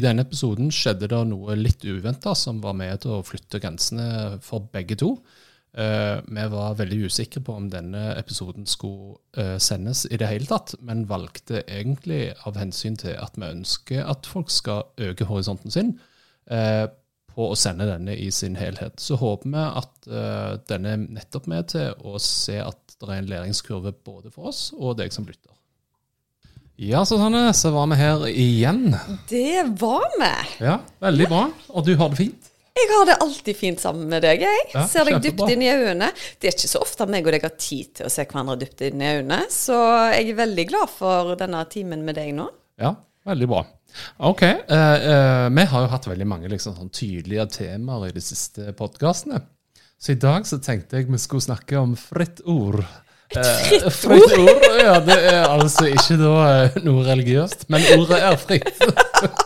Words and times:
I 0.00 0.04
denne 0.04 0.24
episoden 0.24 0.70
skjedde 0.72 1.10
det 1.12 1.18
noe 1.28 1.54
litt 1.58 1.82
uventa 1.84 2.32
som 2.38 2.62
var 2.64 2.72
med 2.78 3.02
til 3.02 3.18
å 3.18 3.24
flytte 3.26 3.58
grensene 3.60 4.38
for 4.44 4.64
begge 4.72 4.96
to. 4.96 5.10
Eh, 5.76 6.22
vi 6.24 6.44
var 6.54 6.78
veldig 6.78 7.02
usikre 7.10 7.42
på 7.44 7.52
om 7.58 7.66
denne 7.70 8.14
episoden 8.16 8.64
skulle 8.66 9.18
eh, 9.36 9.58
sendes 9.60 10.06
i 10.08 10.16
det 10.16 10.30
hele 10.30 10.48
tatt, 10.48 10.72
men 10.80 11.04
valgte 11.10 11.60
egentlig 11.66 12.30
av 12.48 12.56
hensyn 12.56 12.96
til 13.02 13.18
at 13.20 13.36
vi 13.36 13.50
ønsker 13.50 14.08
at 14.08 14.30
folk 14.30 14.48
skal 14.54 14.88
øke 15.10 15.28
horisonten 15.28 15.74
sin, 15.74 15.92
eh, 16.48 16.86
på 17.30 17.50
å 17.52 17.58
sende 17.58 17.90
denne 17.90 18.16
i 18.16 18.32
sin 18.34 18.56
helhet. 18.56 18.98
Så 19.04 19.20
håper 19.20 19.52
vi 19.52 19.68
at 19.84 20.66
denne 20.66 20.96
nettopp 21.04 21.46
med 21.46 21.68
til 21.76 21.92
å 22.02 22.16
se 22.18 22.56
at 22.58 22.96
det 22.96 23.06
er 23.06 23.20
en 23.20 23.30
læringskurve 23.30 23.92
både 24.02 24.32
for 24.34 24.50
oss 24.50 24.70
og 24.74 24.96
deg 24.98 25.12
som 25.14 25.28
lytter. 25.28 25.59
Ja, 26.80 27.02
Susanne, 27.04 27.50
så 27.52 27.70
var 27.74 27.90
vi 27.90 27.96
her 28.00 28.22
igjen. 28.30 28.94
Det 29.28 29.64
var 29.80 30.06
vi. 30.16 30.30
Ja, 30.64 30.78
Veldig 31.04 31.26
bra. 31.28 31.42
Og 31.76 31.84
du 31.84 31.92
har 32.00 32.08
det 32.08 32.16
fint? 32.22 32.46
Jeg 32.80 32.86
har 32.94 33.04
det 33.10 33.16
alltid 33.20 33.56
fint 33.58 33.82
sammen 33.82 34.06
med 34.08 34.22
deg. 34.24 34.40
jeg. 34.46 34.62
Ja, 34.72 34.86
Ser 34.88 35.04
deg 35.04 35.18
dypt 35.20 35.42
inn 35.52 35.60
i 35.66 35.68
øynene. 35.68 36.08
Det 36.40 36.48
er 36.48 36.54
ikke 36.56 36.70
så 36.70 36.80
ofte 36.80 37.04
meg 37.10 37.26
og 37.28 37.34
deg 37.34 37.44
har 37.44 37.52
tid 37.60 37.90
til 37.98 38.08
å 38.08 38.12
se 38.14 38.24
hverandre 38.24 38.56
dypt 38.62 38.80
inn 38.86 39.02
i 39.04 39.10
øynene, 39.18 39.42
så 39.52 39.76
jeg 40.14 40.30
er 40.30 40.38
veldig 40.40 40.66
glad 40.70 40.94
for 40.94 41.34
denne 41.42 41.60
timen 41.68 42.06
med 42.06 42.16
deg 42.16 42.32
nå. 42.38 42.48
Ja, 42.80 42.94
veldig 43.28 43.50
bra. 43.50 43.60
Ok. 44.30 44.42
eh, 44.46 44.96
eh, 45.12 45.50
vi 45.52 45.68
har 45.74 45.84
jo 45.84 45.92
hatt 45.92 46.08
veldig 46.08 46.30
mange 46.32 46.48
liksom, 46.48 46.78
sånn 46.78 46.92
tydelige 46.94 47.44
temaer 47.58 48.08
i 48.08 48.16
de 48.16 48.24
siste 48.24 48.72
podkastene. 48.78 49.42
Så 50.00 50.14
i 50.14 50.20
dag 50.22 50.48
så 50.48 50.56
tenkte 50.64 50.96
jeg 50.96 51.10
vi 51.12 51.20
skulle 51.20 51.44
snakke 51.44 51.76
om 51.76 51.92
fritt 51.98 52.40
ord. 52.48 52.86
Eh, 53.30 53.90
fritt 53.94 54.32
ord? 54.34 54.64
Ja, 54.80 54.96
det 55.06 55.16
er 55.30 55.44
altså 55.46 55.86
ikke 55.86 56.16
da 56.18 56.32
eh, 56.48 56.78
noe 56.82 57.04
religiøst, 57.06 57.68
men 57.70 57.84
ordet 57.94 58.18
er 58.26 58.34
fritt. 58.40 58.66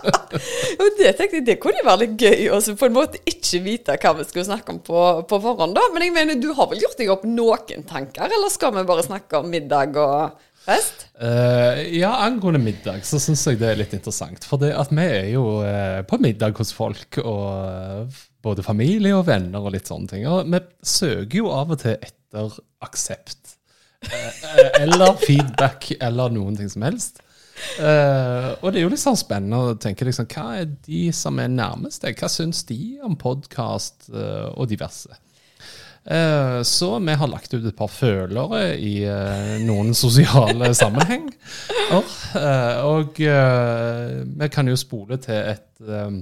Og 0.80 0.96
det 0.96 1.12
tenkte 1.18 1.36
jeg, 1.36 1.44
det 1.50 1.58
kunne 1.60 1.84
være 1.84 2.06
litt 2.06 2.24
gøy 2.24 2.48
å 2.54 2.62
på 2.64 2.88
en 2.88 2.96
måte 2.96 3.20
ikke 3.28 3.60
vite 3.66 3.98
hva 4.00 4.14
vi 4.16 4.24
skulle 4.28 4.46
snakke 4.48 4.72
om 4.72 4.80
på, 4.84 5.04
på 5.28 5.40
forhånd, 5.44 5.76
da. 5.76 5.84
Men 5.92 6.06
jeg 6.06 6.16
mener, 6.16 6.40
du 6.40 6.54
har 6.56 6.70
vel 6.72 6.80
gjort 6.80 6.96
deg 7.00 7.12
opp 7.12 7.28
noen 7.28 7.84
tanker, 7.88 8.24
eller 8.30 8.52
skal 8.52 8.72
vi 8.78 8.88
bare 8.88 9.04
snakke 9.04 9.42
om 9.42 9.52
middag 9.52 10.00
og 10.00 10.40
fest? 10.64 11.06
Uh, 11.20 11.84
ja, 11.92 12.14
angående 12.24 12.62
middag 12.64 13.04
så 13.04 13.20
syns 13.20 13.44
jeg 13.50 13.60
det 13.60 13.68
er 13.68 13.82
litt 13.82 13.92
interessant. 13.96 14.48
For 14.48 14.64
det 14.64 14.72
at 14.80 14.94
vi 14.96 15.04
er 15.04 15.28
jo 15.34 15.58
uh, 15.60 16.00
på 16.08 16.22
middag 16.24 16.56
hos 16.56 16.72
folk, 16.72 17.20
og 17.20 18.08
både 18.44 18.64
familie 18.64 19.12
og 19.16 19.26
venner 19.28 19.64
og 19.64 19.76
litt 19.76 19.92
sånne 19.92 20.10
ting. 20.10 20.24
Og 20.28 20.48
vi 20.48 20.60
søker 20.80 21.42
jo 21.42 21.52
av 21.52 21.76
og 21.76 21.84
til 21.84 21.98
etter 21.98 22.60
aksept. 22.84 23.43
Eh, 24.10 24.26
eh, 24.54 24.70
eller 24.84 25.16
feedback, 25.22 25.92
eller 26.00 26.32
noen 26.34 26.56
ting 26.58 26.70
som 26.72 26.82
helst. 26.86 27.20
Uh, 27.78 28.50
og 28.64 28.72
det 28.74 28.80
er 28.80 28.82
jo 28.82 28.90
litt 28.90 29.00
sånn 29.00 29.16
spennende 29.16 29.60
å 29.70 29.74
tenke 29.80 30.04
liksom, 30.08 30.26
hva 30.34 30.56
er 30.58 30.72
de 30.88 31.04
som 31.14 31.38
er 31.38 31.52
nærmest 31.52 32.02
deg? 32.02 32.18
Hva 32.18 32.28
syns 32.32 32.64
de 32.66 32.98
om 33.06 33.14
podkast 33.16 34.08
og 34.10 34.66
diverse? 34.72 35.14
Eh, 36.04 36.58
Så 36.62 36.98
vi 37.00 37.14
har 37.16 37.28
lagt 37.30 37.54
ut 37.54 37.64
et 37.64 37.76
par 37.78 37.88
følere 37.88 38.74
i 38.76 39.04
eh, 39.08 39.54
noen 39.64 39.94
sosiale 39.96 40.74
sammenheng. 40.76 41.30
Eh, 42.34 42.78
Og 42.88 43.20
eh, 43.22 44.22
vi 44.26 44.46
kan 44.50 44.66
jo 44.66 44.74
spole 44.80 45.18
til 45.22 45.36
et 45.52 45.84
eh, 45.86 46.16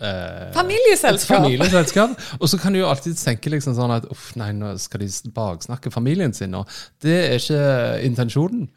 eh, 0.00 0.50
Familieselskap. 0.54 1.44
Familieselskap. 1.44 2.16
Og 2.40 2.48
så 2.50 2.58
kan 2.62 2.74
du 2.74 2.80
jo 2.80 2.88
alltid 2.90 3.18
tenke 3.20 3.52
liksom 3.52 3.76
sånn 3.76 3.94
at 3.94 4.08
uff, 4.10 4.32
nei, 4.40 4.50
nå 4.56 4.74
skal 4.82 5.04
de 5.04 5.10
baksnakke 5.34 5.92
familien 5.94 6.34
sin. 6.36 6.54
nå. 6.54 6.64
det 7.04 7.16
er 7.28 7.38
ikke 7.38 7.64
intensjonen. 8.08 8.68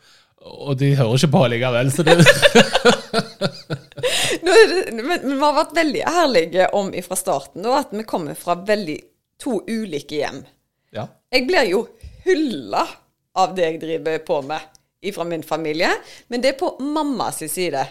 Og 0.48 0.78
de 0.80 0.94
hører 0.96 1.18
ikke 1.18 1.34
på 1.34 1.44
likevel. 1.52 1.92
Så 1.92 2.06
det, 2.08 2.18
men 5.08 5.26
vi 5.26 5.40
har 5.42 5.58
vært 5.58 5.76
veldig 5.76 6.04
ærlige 6.08 6.70
om 6.78 6.92
fra 7.04 7.18
starten 7.20 7.66
da, 7.66 7.82
at 7.82 7.94
vi 7.96 8.06
kommer 8.08 8.38
fra 8.38 8.56
veldig 8.68 8.98
to 9.42 9.62
ulike 9.68 10.22
hjem. 10.22 10.42
ja. 10.96 11.08
Jeg 11.32 11.44
blir 11.50 11.68
jo 11.68 11.82
hylla 12.24 12.86
av 13.38 13.54
det 13.56 13.66
jeg 13.66 13.80
driver 13.82 14.22
på 14.26 14.42
med 14.48 14.74
fra 15.14 15.24
min 15.28 15.44
familie, 15.44 15.90
men 16.28 16.42
det 16.42 16.54
er 16.54 16.60
på 16.60 16.72
mammas 16.84 17.44
side. 17.52 17.84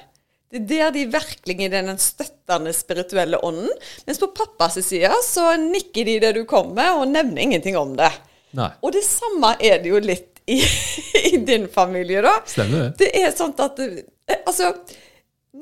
Det 0.52 0.60
er 0.62 0.66
der 0.70 0.92
de 0.94 1.04
virkelig 1.10 1.56
er 1.66 1.72
den 1.74 1.98
støttende 1.98 2.72
spirituelle 2.76 3.40
ånden. 3.44 3.72
Mens 4.06 4.20
på 4.22 4.28
pappas 4.36 4.78
side 4.86 5.10
så 5.26 5.56
nikker 5.58 6.06
de 6.06 6.20
det 6.22 6.32
du 6.36 6.44
kommer 6.48 6.76
med, 6.78 6.92
og 7.00 7.08
nevner 7.10 7.42
ingenting 7.42 7.76
om 7.78 7.96
det. 7.98 8.12
Nei. 8.56 8.70
Og 8.80 8.94
det 8.94 9.02
samme 9.04 9.56
er 9.58 9.82
det 9.82 9.90
jo 9.90 10.00
litt 10.00 10.40
i, 10.46 10.60
i 11.32 11.36
din 11.42 11.66
familie, 11.72 12.22
da. 12.22 12.36
Stemmer 12.46 12.86
det. 12.86 12.92
Det 13.02 13.10
er 13.24 13.34
sånn 13.36 13.56
at 13.58 13.82
eh, 13.82 14.04
Altså, 14.46 14.72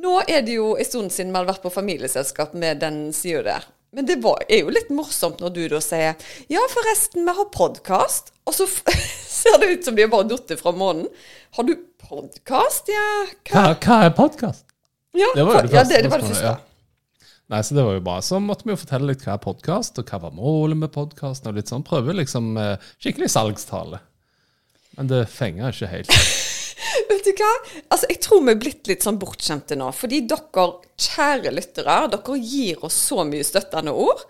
nå 0.05 0.19
er 0.29 0.45
det 0.45 0.59
jo 0.59 0.75
en 0.77 0.87
stund 0.89 1.13
siden 1.13 1.33
vi 1.33 1.41
hadde 1.41 1.53
vært 1.53 1.65
på 1.65 1.73
familieselskap 1.73 2.53
med 2.57 2.81
den 2.85 3.07
sida 3.17 3.43
der. 3.49 3.67
Men 3.95 4.09
det 4.09 4.19
var, 4.25 4.41
er 4.51 4.65
jo 4.65 4.73
litt 4.75 4.89
morsomt 4.91 5.41
når 5.41 5.53
du 5.55 5.63
da 5.71 5.81
sier 5.85 6.17
Ja, 6.51 6.65
forresten, 6.73 7.25
vi 7.25 7.37
har 7.37 7.51
podkast. 7.55 8.33
Og 8.45 8.57
så 8.57 8.69
ser 9.39 9.59
det 9.63 9.71
ut 9.73 9.89
som 9.89 9.97
de 9.97 10.05
har 10.05 10.13
bare 10.13 10.29
datt 10.35 10.53
fra 10.61 10.75
månen. 10.77 11.09
Har 11.57 11.69
du 11.69 11.77
podkast? 12.05 12.93
Ja, 12.93 13.09
Hva, 13.49 13.67
hva 13.73 13.75
hva 13.81 14.01
er 14.09 14.17
podkast? 14.17 14.67
Ja, 15.15 15.29
Det 15.35 15.45
var 15.47 15.61
jo 15.61 15.67
det 15.69 15.75
ja, 15.75 15.81
første 15.81 15.95
det, 15.95 16.03
det 16.07 16.11
var 16.13 16.23
det 16.25 16.31
første. 16.33 16.53
ja. 16.55 16.57
Nei, 17.53 17.61
så 17.61 17.75
det 17.77 17.83
var 17.85 17.93
jo 17.99 18.01
bra. 18.07 18.17
Så 18.25 18.39
måtte 18.41 18.65
vi 18.65 18.73
jo 18.73 18.81
fortelle 18.81 19.11
litt 19.13 19.23
hva 19.27 19.35
er 19.37 19.43
podkast, 19.45 19.99
og 20.01 20.09
hva 20.09 20.19
var 20.23 20.33
målet 20.35 20.79
med 20.81 20.91
podkasten, 20.95 21.51
og 21.51 21.59
litt 21.59 21.69
sånn. 21.71 21.85
Prøve 21.85 22.15
liksom 22.17 22.55
eh, 22.57 22.87
skikkelig 23.05 23.29
salgstale. 23.35 24.01
Men 24.97 25.11
det 25.11 25.27
fenger 25.29 25.75
ikke 25.75 25.91
helt. 25.93 26.15
Vet 27.11 27.27
du 27.27 27.33
hva? 27.37 27.51
Altså, 27.93 28.09
Jeg 28.09 28.21
tror 28.25 28.43
vi 28.47 28.55
er 28.55 28.61
blitt 28.63 28.89
litt 28.89 29.05
sånn 29.05 29.19
bortskjemte 29.21 29.77
nå. 29.77 29.91
Fordi 29.93 30.23
dere, 30.31 30.67
kjære 31.05 31.53
lyttere, 31.53 31.99
dere 32.15 32.39
gir 32.41 32.81
oss 32.89 32.97
så 33.11 33.27
mye 33.29 33.45
støttende 33.45 33.93
ord. 33.93 34.25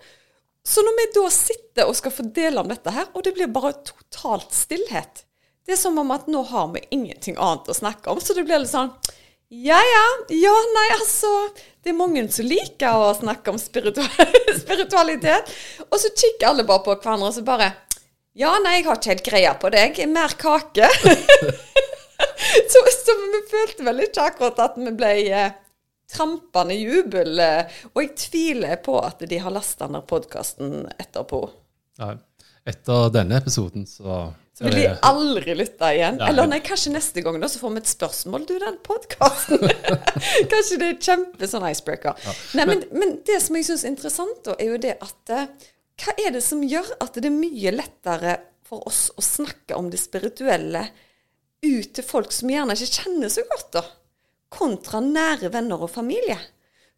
Så 0.65 0.81
når 0.83 0.97
vi 0.99 1.07
da 1.15 1.25
sitter 1.31 1.87
og 1.87 1.95
skal 1.95 2.13
fordele 2.17 2.61
om 2.61 2.71
dette 2.71 2.91
her, 2.91 3.07
og 3.13 3.23
det 3.23 3.35
blir 3.37 3.51
bare 3.53 3.75
totalt 3.85 4.49
stillhet 4.55 5.21
Det 5.65 5.75
er 5.75 5.77
som 5.77 5.97
om 6.01 6.09
at 6.13 6.25
nå 6.29 6.41
har 6.49 6.67
vi 6.73 6.81
ingenting 6.93 7.37
annet 7.37 7.69
å 7.69 7.75
snakke 7.77 8.11
om. 8.11 8.19
Så 8.19 8.35
det 8.35 8.43
blir 8.49 8.59
litt 8.63 8.73
sånn 8.73 8.91
Ja 9.53 9.77
ja, 9.77 10.05
ja 10.33 10.53
nei 10.73 10.85
altså 10.95 11.29
Det 11.83 11.91
er 11.91 11.97
mange 11.97 12.23
som 12.33 12.47
liker 12.49 12.97
å 12.97 13.11
snakke 13.13 13.53
om 13.53 13.59
spiritualitet. 13.61 15.51
Og 15.85 15.99
så 16.01 16.09
kikker 16.11 16.49
alle 16.49 16.65
bare 16.65 16.83
på 16.85 16.95
hverandre 16.97 17.29
og 17.29 17.35
så 17.37 17.45
bare 17.45 17.71
Ja, 18.35 18.55
nei, 18.63 18.79
jeg 18.79 18.87
har 18.87 18.97
ikke 18.99 19.13
helt 19.13 19.27
greia 19.29 19.53
på 19.59 19.71
deg. 19.75 20.01
Mer 20.11 20.33
kake. 20.39 20.89
Så, 22.45 22.79
så 23.05 23.13
vi 23.31 23.39
følte 23.49 23.83
vel 23.87 24.01
ikke 24.05 24.23
akkurat 24.29 24.59
at 24.63 24.77
vi 24.79 24.91
ble 24.95 25.09
eh, 25.27 25.55
trampende 26.11 26.75
jubel. 26.77 27.39
Eh, 27.41 27.75
og 27.93 28.01
jeg 28.03 28.13
tviler 28.19 28.79
på 28.83 28.95
at 29.01 29.23
de 29.27 29.39
har 29.41 29.53
lasta 29.53 29.87
ned 29.91 30.05
podkasten 30.09 30.85
etterpå. 30.95 31.41
Nei. 32.03 32.15
Etter 32.65 33.11
denne 33.13 33.37
episoden, 33.37 33.85
så 33.85 34.31
Så 34.55 34.63
vil 34.63 34.77
de 34.79 34.83
aldri 35.03 35.51
lytte 35.59 35.87
igjen. 35.97 36.15
Nei. 36.15 36.29
Eller 36.31 36.47
nei, 36.47 36.61
kanskje 36.63 36.93
neste 36.93 37.19
gang 37.25 37.41
da, 37.43 37.49
så 37.51 37.59
får 37.59 37.73
vi 37.73 37.81
et 37.81 37.89
spørsmål. 37.91 38.45
Du, 38.47 38.53
den 38.61 38.77
podkasten. 38.87 39.59
kanskje 40.51 40.77
det 40.79 40.91
er 40.93 41.01
kjempe 41.09 41.49
sånn 41.51 41.65
icebreaker. 41.67 42.21
Nei, 42.55 42.67
men, 42.69 42.85
men 42.95 43.17
det 43.27 43.41
som 43.43 43.57
jeg 43.59 43.67
syns 43.67 43.83
er 43.83 43.91
interessant, 43.91 44.37
da, 44.47 44.55
er 44.55 44.71
jo 44.71 44.79
det 44.85 44.93
at 45.03 45.33
eh, 45.35 45.67
Hva 45.99 46.15
er 46.23 46.37
det 46.37 46.43
som 46.45 46.63
gjør 46.63 46.87
at 47.03 47.19
det 47.19 47.27
er 47.27 47.35
mye 47.35 47.75
lettere 47.75 48.37
for 48.65 48.87
oss 48.87 49.09
å 49.19 49.23
snakke 49.23 49.75
om 49.75 49.91
det 49.91 49.99
spirituelle 49.99 50.85
ut 51.65 51.91
til 51.97 52.07
folk 52.07 52.31
som 52.35 52.49
gjerne 52.51 52.75
ikke 52.79 53.03
kjenner 53.03 53.31
så 53.31 53.43
godt, 53.51 53.69
da? 53.75 53.83
Kontra 54.55 55.01
nære 55.03 55.51
venner 55.51 55.83
og 55.83 55.91
familie. 55.91 56.39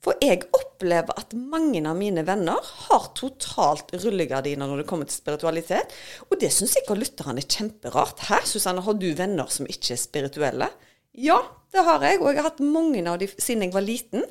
For 0.05 0.17
jeg 0.23 0.43
opplever 0.53 1.17
at 1.17 1.33
mange 1.35 1.81
av 1.89 1.97
mine 1.97 2.23
venner 2.27 2.71
har 2.87 3.07
totalt 3.17 3.91
rullegardiner 3.97 4.69
når 4.69 4.83
det 4.83 4.89
kommer 4.89 5.09
til 5.09 5.17
spiritualitet. 5.17 5.93
Og 6.29 6.37
det 6.41 6.51
syns 6.53 6.75
sikkert 6.77 7.01
lytterne 7.01 7.41
er 7.41 7.47
kjemperart. 7.49 8.27
Hæ, 8.29 8.43
Susanne, 8.47 8.83
har 8.85 8.97
du 8.97 9.07
venner 9.17 9.49
som 9.53 9.69
ikke 9.69 9.95
er 9.95 10.01
spirituelle? 10.01 10.69
Ja, 11.17 11.39
det 11.73 11.83
har 11.87 12.05
jeg, 12.05 12.21
og 12.21 12.29
jeg 12.29 12.39
har 12.39 12.51
hatt 12.51 12.61
mange 12.61 13.01
av 13.09 13.17
de 13.21 13.29
siden 13.33 13.65
jeg 13.65 13.73
var 13.73 13.85
liten. 13.85 14.27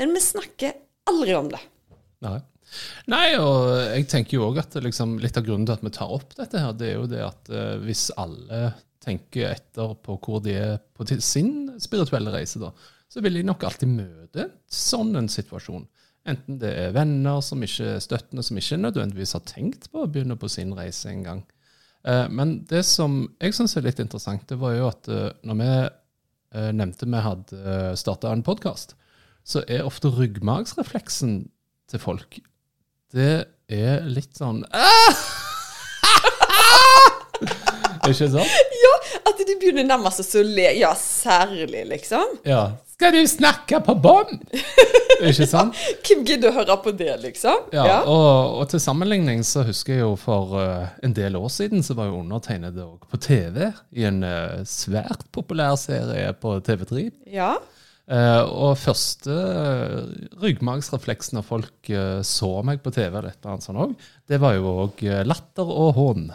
Men 0.00 0.12
vi 0.16 0.24
snakker 0.24 0.74
aldri 1.10 1.38
om 1.38 1.52
det. 1.52 1.62
Nei. 2.26 2.40
Nei, 3.12 3.36
og 3.38 3.68
jeg 3.94 4.08
tenker 4.10 4.38
jo 4.38 4.48
òg 4.48 4.58
at 4.64 4.74
liksom, 4.82 5.18
litt 5.22 5.36
av 5.38 5.44
grunnen 5.46 5.68
til 5.68 5.76
at 5.76 5.84
vi 5.84 5.92
tar 5.94 6.10
opp 6.10 6.34
dette, 6.34 6.58
her, 6.58 6.74
det 6.74 6.90
er 6.90 6.96
jo 6.96 7.06
det 7.10 7.20
at 7.22 7.52
eh, 7.52 7.76
hvis 7.84 8.08
alle 8.18 8.72
tenker 9.04 9.52
etter 9.52 9.92
på 10.00 10.16
hvor 10.24 10.40
de 10.42 10.56
er 10.56 10.78
på 10.96 11.06
sin 11.22 11.74
spirituelle 11.82 12.32
reise, 12.34 12.58
da, 12.62 12.72
så 13.10 13.22
vil 13.24 13.38
de 13.38 13.44
nok 13.46 13.64
alltid 13.66 13.90
møte 13.90 14.48
sånn 14.70 15.14
en 15.18 15.30
situasjon. 15.30 15.86
Enten 16.28 16.58
det 16.60 16.70
er 16.80 16.94
venner 16.96 17.42
som 17.44 17.60
ikke 17.62 17.96
er 17.96 18.02
støttende, 18.02 18.42
som 18.44 18.56
ikke 18.58 18.80
nødvendigvis 18.80 19.34
har 19.36 19.44
tenkt 19.48 19.90
på 19.92 20.04
å 20.04 20.08
begynne 20.10 20.38
på 20.40 20.48
sin 20.48 20.72
reise 20.76 21.10
en 21.12 21.24
gang. 21.26 21.42
Eh, 22.08 22.26
men 22.32 22.58
det 22.68 22.82
som 22.88 23.22
jeg 23.40 23.56
syns 23.56 23.76
er 23.76 23.84
litt 23.86 24.00
interessant, 24.02 24.46
det 24.48 24.56
var 24.60 24.76
jo 24.76 24.88
at 24.88 25.08
eh, 25.12 25.30
når 25.44 25.60
vi 25.60 25.68
eh, 25.70 26.70
nevnte 26.76 27.08
vi 27.08 27.24
hadde 27.26 27.76
starta 28.00 28.32
en 28.32 28.44
podkast, 28.46 28.96
så 29.44 29.60
er 29.68 29.84
ofte 29.84 30.08
ryggmargsrefleksen 30.08 31.42
til 31.92 32.00
folk 32.00 32.38
Det 33.12 33.44
er 33.68 34.06
litt 34.08 34.36
sånn! 34.40 34.64
Ikke 38.04 38.28
sant? 38.28 38.56
Ja, 38.80 38.94
at 39.30 39.38
de 39.40 39.54
begynner 39.60 39.86
nærmest 39.88 40.34
å 40.36 40.42
le. 40.44 40.66
Ja, 40.76 40.92
særlig, 40.98 41.86
liksom. 41.88 42.36
Ja. 42.44 42.76
Skal 42.94 43.10
du 43.10 43.24
snakke 43.26 43.80
på 43.82 43.96
bånd? 43.98 44.44
Ikke 45.26 45.48
sant? 45.50 45.74
Hvem 46.06 46.22
gidder 46.28 46.52
å 46.52 46.58
høre 46.60 46.76
på 46.84 46.92
det, 46.94 47.10
liksom? 47.24 47.66
Ja, 47.74 47.86
ja. 47.90 47.96
Og, 48.06 48.60
og, 48.60 48.68
til 48.70 48.82
sammenligning 48.82 49.42
så 49.46 49.64
husker 49.66 49.96
jeg 49.96 50.04
jo 50.04 50.12
for 50.20 50.54
uh, 50.54 50.92
en 51.02 51.14
del 51.16 51.34
år 51.34 51.50
siden 51.50 51.82
så 51.82 51.96
var 51.98 52.12
jo 52.12 52.20
undertegnet 52.22 52.78
på 53.10 53.18
TV 53.18 53.72
i 53.98 54.06
en 54.06 54.22
uh, 54.22 54.62
svært 54.68 55.26
populær 55.34 55.74
serie 55.80 56.30
på 56.38 56.54
TV3. 56.62 57.08
Ja. 57.34 57.56
Uh, 58.06 58.44
og 58.46 58.78
første 58.78 59.34
ryggmargsrefleks 60.44 61.34
når 61.34 61.50
folk 61.50 61.92
så 62.22 62.54
meg 62.62 62.84
på 62.84 62.94
TV, 62.94 63.18
dette, 63.26 63.42
et 63.42 63.68
eller 63.72 63.88
også, 63.88 64.10
det 64.30 64.38
var 64.44 64.54
jo 64.54 64.78
òg 64.86 65.06
latter 65.26 65.66
og 65.66 65.96
hån. 65.98 66.28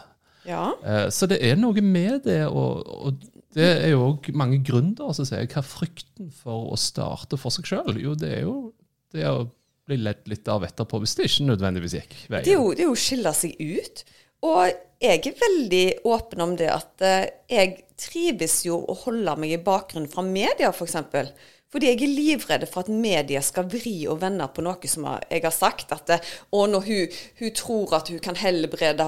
Ja. 0.50 0.72
Så 1.14 1.28
det 1.30 1.38
er 1.46 1.60
noe 1.60 1.80
med 1.86 2.24
det, 2.26 2.42
å, 2.50 3.14
det 3.58 3.70
er 3.70 3.94
jo 3.94 4.04
òg 4.12 4.30
mange 4.38 4.60
gründere 4.66 5.14
som 5.18 5.26
sier 5.26 5.48
hva 5.50 5.64
frykten 5.66 6.30
for 6.36 6.70
å 6.74 6.78
starte 6.78 7.40
for 7.40 7.54
seg 7.54 7.70
sjøl? 7.70 7.98
Jo, 8.02 8.14
det 8.20 8.30
er 8.38 8.44
jo 8.46 8.58
det 9.16 9.26
å 9.26 9.48
bli 9.90 9.98
ledd 9.98 10.28
litt 10.30 10.50
av 10.52 10.66
etterpå, 10.68 11.00
hvis 11.02 11.16
det 11.18 11.30
ikke 11.30 11.48
nødvendigvis 11.50 11.96
gikk 11.98 12.16
veien. 12.30 12.46
Det 12.46 12.54
er 12.54 12.60
jo, 12.60 12.74
det 12.78 12.86
er 12.86 12.92
å 12.92 13.00
skille 13.00 13.34
seg 13.34 13.58
ut. 13.58 14.04
Og 14.46 14.70
jeg 15.02 15.22
er 15.26 15.40
veldig 15.40 15.86
åpen 16.08 16.44
om 16.46 16.54
det 16.60 16.70
at 16.72 17.04
eh, 17.06 17.32
jeg 17.52 17.74
trives 18.00 18.62
jo 18.68 18.78
å 18.80 18.96
holde 19.02 19.34
meg 19.42 19.56
i 19.56 19.64
bakgrunnen 19.64 20.12
fra 20.12 20.24
media, 20.24 20.70
f.eks. 20.70 21.00
Fordi 21.70 21.92
jeg 21.92 22.00
er 22.02 22.14
livredd 22.18 22.64
for 22.70 22.82
at 22.82 22.90
media 22.90 23.42
skal 23.46 23.68
vri 23.70 23.94
og 24.10 24.24
vende 24.24 24.48
på 24.50 24.64
noe 24.66 24.90
som 24.90 25.06
jeg 25.30 25.44
har 25.44 25.54
sagt. 25.54 25.92
At 25.94 26.10
å, 26.50 26.64
når 26.66 26.88
hun, 26.88 27.20
hun 27.44 27.54
tror 27.58 27.94
at 28.00 28.10
hun 28.10 28.22
kan 28.26 28.40
helbrede 28.40 29.06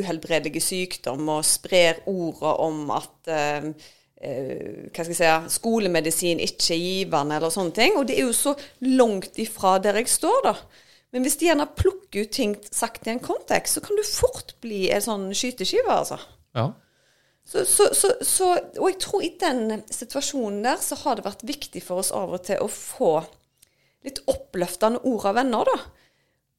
uhelbredelige 0.00 0.64
sykdom 0.64 1.30
og 1.36 1.46
sprer 1.46 2.02
ordet 2.10 2.56
om 2.64 2.82
at 2.96 3.30
uh, 3.30 3.68
uh, 3.70 4.90
hva 4.90 5.06
skal 5.06 5.14
jeg 5.14 5.20
si, 5.20 5.54
skolemedisin 5.60 6.42
ikke 6.42 6.74
er 6.74 6.82
givende, 6.82 7.38
eller 7.38 7.54
sånne 7.54 7.76
ting. 7.78 7.94
Og 8.00 8.10
det 8.10 8.18
er 8.18 8.26
jo 8.26 8.34
så 8.34 8.56
langt 8.82 9.38
ifra 9.38 9.76
der 9.82 10.00
jeg 10.02 10.10
står, 10.18 10.42
da. 10.50 10.56
Men 11.14 11.24
hvis 11.24 11.38
de 11.40 11.46
gjerne 11.46 11.70
plukker 11.78 12.26
ut 12.26 12.34
ting 12.34 12.58
sagt 12.74 13.06
i 13.06 13.14
en 13.14 13.22
kontekst, 13.22 13.78
så 13.78 13.84
kan 13.86 13.96
du 13.96 14.02
fort 14.04 14.56
bli 14.64 14.88
en 14.92 15.04
sånn 15.06 15.30
skyteskive, 15.30 15.94
altså. 15.94 16.18
Ja. 16.58 16.72
Så, 17.48 17.64
så, 17.64 18.10
så, 18.20 18.48
og 18.76 18.90
jeg 18.90 18.98
tror 19.00 19.22
i 19.24 19.30
den 19.40 19.80
situasjonen 19.88 20.60
der 20.66 20.80
så 20.84 20.98
har 21.00 21.16
det 21.16 21.24
vært 21.24 21.46
viktig 21.48 21.80
for 21.80 22.02
oss 22.02 22.10
av 22.12 22.34
og 22.36 22.42
til 22.44 22.60
å 22.60 22.68
få 22.68 23.12
litt 24.04 24.20
oppløftende 24.28 25.00
ord 25.08 25.30
av 25.30 25.38
venner, 25.40 25.70
da. 25.70 25.78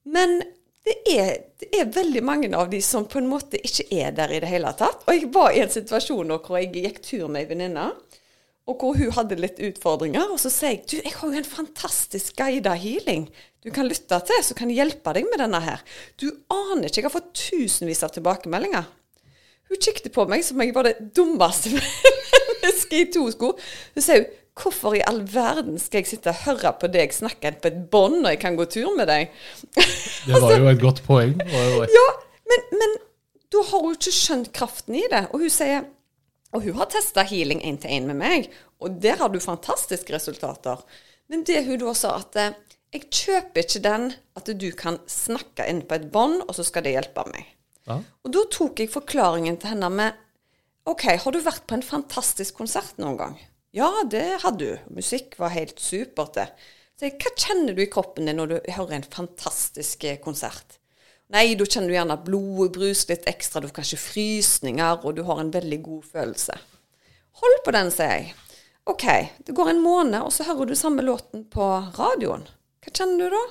Men 0.10 0.40
det 0.88 0.96
er, 1.12 1.30
det 1.62 1.70
er, 1.78 1.92
veldig 1.94 2.24
mange 2.26 2.50
av 2.58 2.72
de 2.72 2.80
som 2.82 3.06
på 3.06 3.20
en 3.22 3.30
måte 3.30 3.60
ikke 3.62 3.86
er 3.94 4.16
der 4.18 4.34
i 4.34 4.42
det 4.42 4.50
hele 4.50 4.72
tatt. 4.80 5.04
Og 5.06 5.14
jeg 5.14 5.30
var 5.36 5.54
i 5.54 5.62
en 5.62 5.74
situasjon 5.74 6.34
hvor 6.40 6.58
jeg 6.58 6.72
gikk 6.74 7.02
tur 7.06 7.28
med 7.28 7.44
ei 7.44 7.50
venninne, 7.52 7.90
og 8.70 8.82
hvor 8.82 8.98
hun 8.98 9.14
hadde 9.14 9.38
litt 9.38 9.62
utfordringer. 9.70 10.32
Og 10.34 10.42
så 10.42 10.50
sier 10.54 10.78
jeg 10.78 10.86
du, 10.88 10.98
jeg 11.04 11.14
har 11.20 11.30
jo 11.30 11.42
en 11.42 11.52
fantastisk 11.54 12.38
guida 12.40 12.74
healing 12.80 13.28
du 13.62 13.70
kan 13.76 13.90
lytte 13.90 14.18
til, 14.26 14.42
som 14.46 14.58
kan 14.58 14.72
hjelpe 14.72 15.14
deg 15.14 15.28
med 15.30 15.42
denne 15.44 15.60
her. 15.62 15.84
Du 16.18 16.32
aner 16.54 16.88
ikke, 16.88 17.02
jeg 17.02 17.10
har 17.10 17.18
fått 17.20 17.34
tusenvis 17.38 18.06
av 18.08 18.14
tilbakemeldinger. 18.16 18.88
Hun 19.70 19.82
kikket 19.82 20.12
på 20.16 20.26
meg 20.30 20.44
som 20.46 20.58
om 20.58 20.66
jeg 20.66 20.76
var 20.76 20.90
det 20.90 21.12
dummeste 21.16 21.74
mennesket 21.78 22.98
i 23.00 23.10
to 23.14 23.28
sko. 23.34 23.54
Hun 23.96 24.06
sier 24.06 24.26
hvorfor 24.60 24.98
i 24.98 25.04
all 25.08 25.22
verden 25.30 25.78
skal 25.80 26.02
jeg 26.02 26.10
sitte 26.10 26.34
og 26.34 26.42
høre 26.48 26.74
på 26.82 26.90
deg 26.92 27.14
snakke 27.16 27.54
på 27.62 27.70
et 27.70 27.78
bånd 27.92 28.18
når 28.24 28.36
jeg 28.36 28.42
kan 28.42 28.58
gå 28.60 28.66
tur 28.72 28.90
med 28.98 29.08
deg? 29.08 29.30
Det 30.28 30.42
var 30.42 30.58
jo 30.58 30.74
et 30.74 30.82
godt 30.82 31.04
poeng. 31.06 31.38
ja, 31.40 32.08
men, 32.52 32.66
men 32.82 32.98
da 33.54 33.64
har 33.70 33.86
hun 33.86 33.96
ikke 33.96 34.14
skjønt 34.14 34.52
kraften 34.54 34.98
i 35.00 35.06
det. 35.10 35.28
Og 35.32 35.46
hun 35.46 35.54
sier 35.54 35.88
og 36.56 36.66
hun 36.66 36.80
har 36.80 36.90
testa 36.90 37.24
healing 37.30 37.62
én 37.62 37.78
til 37.78 37.94
én 37.94 38.08
med 38.10 38.18
meg, 38.18 38.50
og 38.82 38.98
der 39.04 39.20
har 39.22 39.30
du 39.30 39.38
fantastiske 39.42 40.14
resultater. 40.16 40.82
Men 41.30 41.44
det 41.46 41.62
hun 41.68 41.78
da 41.82 41.94
sa, 41.94 42.16
at 42.18 42.40
eh, 42.42 42.56
jeg 42.96 43.06
kjøper 43.14 43.66
ikke 43.66 43.84
den 43.86 44.08
at 44.40 44.50
du 44.50 44.70
kan 44.74 44.98
snakke 45.06 45.68
inn 45.70 45.84
på 45.86 46.00
et 46.00 46.08
bånd, 46.14 46.42
og 46.48 46.56
så 46.58 46.66
skal 46.66 46.88
det 46.88 46.96
hjelpe 46.96 47.28
meg. 47.30 47.46
Og 47.98 48.34
da 48.36 48.46
tok 48.54 48.82
jeg 48.82 48.92
forklaringen 48.94 49.58
til 49.60 49.74
henne 49.74 49.90
med 49.94 50.26
OK, 50.90 51.06
har 51.22 51.34
du 51.34 51.40
vært 51.44 51.66
på 51.70 51.78
en 51.78 51.86
fantastisk 51.86 52.58
konsert 52.58 52.98
noen 53.02 53.18
gang? 53.20 53.40
Ja, 53.76 53.90
det 54.10 54.42
hadde 54.44 54.66
du. 54.66 54.94
Musikk 54.98 55.36
var 55.38 55.54
helt 55.54 55.78
supert, 55.82 56.34
det. 56.38 56.48
Så 56.98 57.08
jeg, 57.08 57.20
hva 57.22 57.32
kjenner 57.38 57.76
du 57.78 57.84
i 57.84 57.92
kroppen 57.92 58.28
din 58.28 58.40
når 58.40 58.50
du 58.50 58.72
hører 58.76 58.98
en 58.98 59.06
fantastisk 59.08 60.04
eh, 60.10 60.18
konsert? 60.24 60.80
Nei, 61.30 61.54
da 61.54 61.68
kjenner 61.68 61.92
du 61.92 61.96
gjerne 61.96 62.18
at 62.18 62.26
blodet 62.26 62.74
bruser 62.74 63.14
litt 63.14 63.28
ekstra, 63.30 63.62
du 63.62 63.70
får 63.70 63.78
kanskje 63.84 64.02
frysninger, 64.02 65.06
og 65.06 65.20
du 65.20 65.22
har 65.28 65.40
en 65.44 65.52
veldig 65.54 65.80
god 65.86 66.08
følelse. 66.16 66.58
Hold 67.44 67.58
på 67.68 67.74
den, 67.76 67.92
sier 67.94 68.16
jeg. 68.16 68.34
OK, 68.90 69.06
det 69.46 69.54
går 69.56 69.76
en 69.76 69.84
måned, 69.84 70.18
og 70.26 70.34
så 70.34 70.48
hører 70.48 70.72
du 70.72 70.76
samme 70.80 71.06
låten 71.06 71.46
på 71.54 71.68
radioen. 72.00 72.48
Hva 72.82 72.96
kjenner 72.96 73.30
du 73.30 73.38
da? 73.38 73.44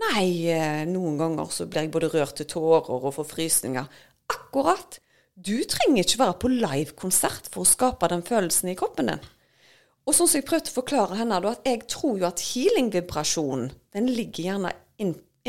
Nei, 0.00 0.48
eh, 0.48 0.86
noen 0.88 1.18
ganger 1.20 1.50
så 1.52 1.66
blir 1.68 1.84
jeg 1.84 1.92
både 1.92 2.10
rørt 2.14 2.38
til 2.40 2.48
tårer 2.48 2.88
og 2.88 3.12
får 3.18 3.28
frysninger. 3.34 3.88
Akkurat. 4.32 5.00
Du 5.34 5.56
trenger 5.64 6.04
ikke 6.04 6.20
være 6.20 6.38
på 6.40 6.50
livekonsert 6.52 7.48
for 7.52 7.64
å 7.64 7.68
skape 7.68 8.08
den 8.12 8.24
følelsen 8.24 8.72
i 8.72 8.76
kroppen 8.78 9.12
din. 9.12 9.22
Og 10.08 10.16
sånn 10.16 10.28
som 10.28 10.40
jeg 10.40 10.48
prøvde 10.48 10.72
å 10.72 10.78
forklare 10.80 11.18
henne, 11.20 11.38
da, 11.44 11.52
at 11.52 11.68
jeg 11.68 11.84
tror 11.92 12.18
jo 12.20 12.28
at 12.28 12.42
healing-vibrasjonen 12.42 13.70
den 13.94 14.08
ligger 14.10 14.48
gjerne 14.48 14.72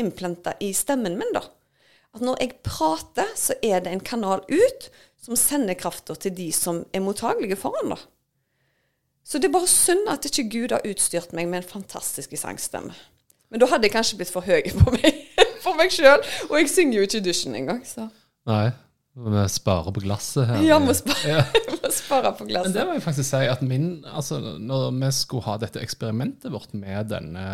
innplanta 0.00 0.54
i 0.60 0.72
stemmen 0.76 1.18
min. 1.18 1.32
da. 1.34 1.42
At 2.12 2.24
når 2.24 2.40
jeg 2.40 2.60
prater, 2.64 3.28
så 3.36 3.56
er 3.64 3.80
det 3.80 3.92
en 3.92 4.04
kanal 4.04 4.44
ut 4.48 4.90
som 5.22 5.38
sender 5.38 5.78
krafta 5.78 6.14
til 6.18 6.34
de 6.36 6.50
som 6.52 6.84
er 6.92 7.04
mottagelige 7.04 7.56
for 7.56 7.76
den. 7.80 7.94
da. 7.96 8.00
Så 9.24 9.38
det 9.38 9.48
er 9.48 9.56
bare 9.56 9.70
synd 9.70 10.08
at 10.10 10.26
ikke 10.26 10.48
Gud 10.50 10.74
har 10.74 10.86
utstyrt 10.86 11.32
meg 11.32 11.48
med 11.48 11.62
en 11.62 11.68
fantastisk 11.68 12.34
sangstemme. 12.36 12.94
Men 13.52 13.60
da 13.60 13.68
hadde 13.68 13.84
jeg 13.84 13.92
kanskje 13.92 14.18
blitt 14.20 14.32
for 14.32 14.46
høy 14.48 14.64
på 14.80 14.94
meg, 14.94 15.18
for 15.60 15.76
meg 15.76 15.92
sjøl. 15.96 16.24
Og 16.48 16.56
jeg 16.62 16.72
synger 16.72 16.98
jo 16.98 17.04
ikke 17.08 17.20
i 17.20 17.26
dusjen 17.26 17.58
engang, 17.58 17.84
så. 17.86 18.08
Nei. 18.48 18.70
Vi 19.12 19.42
sparer 19.52 19.92
på 19.92 20.00
glasset 20.06 20.48
her. 20.48 20.62
Ja, 20.64 20.78
vi 20.80 20.94
sparer, 20.96 21.26
ja. 21.28 21.42
spare 21.92 22.30
på 22.38 22.46
glasset. 22.48 22.70
Men 22.70 22.78
det 22.78 22.86
må 22.88 22.94
jeg 22.96 23.04
faktisk 23.04 23.28
si 23.28 23.40
at 23.44 23.60
min 23.60 23.90
Altså, 24.08 24.38
når 24.56 24.86
vi 24.96 25.10
skulle 25.12 25.44
ha 25.44 25.58
dette 25.60 25.82
eksperimentet 25.84 26.48
vårt 26.54 26.72
med 26.72 27.10
denne 27.12 27.44